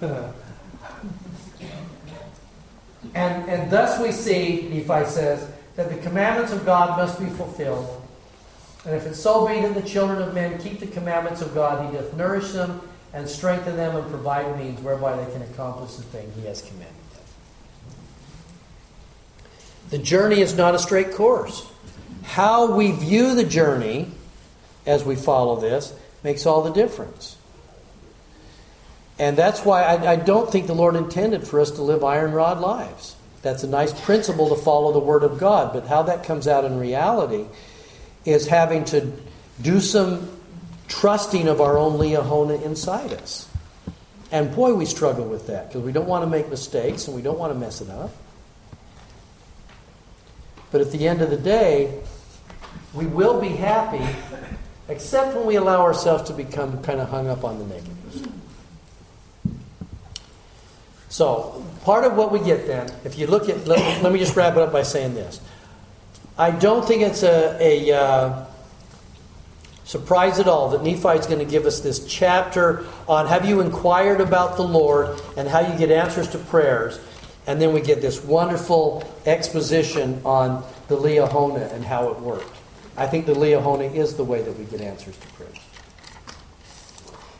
[3.14, 8.02] and, and thus we see, Nephi says, that the commandments of God must be fulfilled
[8.84, 11.88] And if it so be that the children of men keep the commandments of God,
[11.88, 12.80] he doth nourish them
[13.12, 17.05] and strengthen them and provide means whereby they can accomplish the thing he has commanded.
[19.90, 21.70] The journey is not a straight course.
[22.22, 24.10] How we view the journey
[24.84, 27.36] as we follow this makes all the difference.
[29.18, 32.32] And that's why I, I, don't think the Lord intended for us to live iron
[32.32, 33.16] rod lives.
[33.42, 36.64] That's a nice principle to follow the Word of God, but how that comes out
[36.64, 37.46] in reality
[38.24, 39.12] is having to
[39.62, 40.28] do some
[40.88, 43.48] trusting of our own Liahona inside us.
[44.30, 47.22] And boy, we struggle with that because we don't want to make mistakes and we
[47.22, 48.10] don't want to mess it up.
[50.76, 52.02] But at the end of the day,
[52.92, 54.04] we will be happy,
[54.90, 58.28] except when we allow ourselves to become kind of hung up on the negatives.
[61.08, 64.36] So, part of what we get then, if you look at, let, let me just
[64.36, 65.40] wrap it up by saying this.
[66.36, 68.46] I don't think it's a, a uh,
[69.84, 73.62] surprise at all that Nephi is going to give us this chapter on have you
[73.62, 77.00] inquired about the Lord and how you get answers to prayers.
[77.46, 82.56] And then we get this wonderful exposition on the Liahona and how it worked.
[82.96, 85.58] I think the Liahona is the way that we get answers to prayers.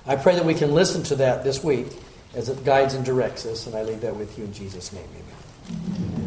[0.06, 1.88] I pray that we can listen to that this week
[2.34, 5.08] as it guides and directs us, and I leave that with you in Jesus' name.
[5.10, 6.25] Amen.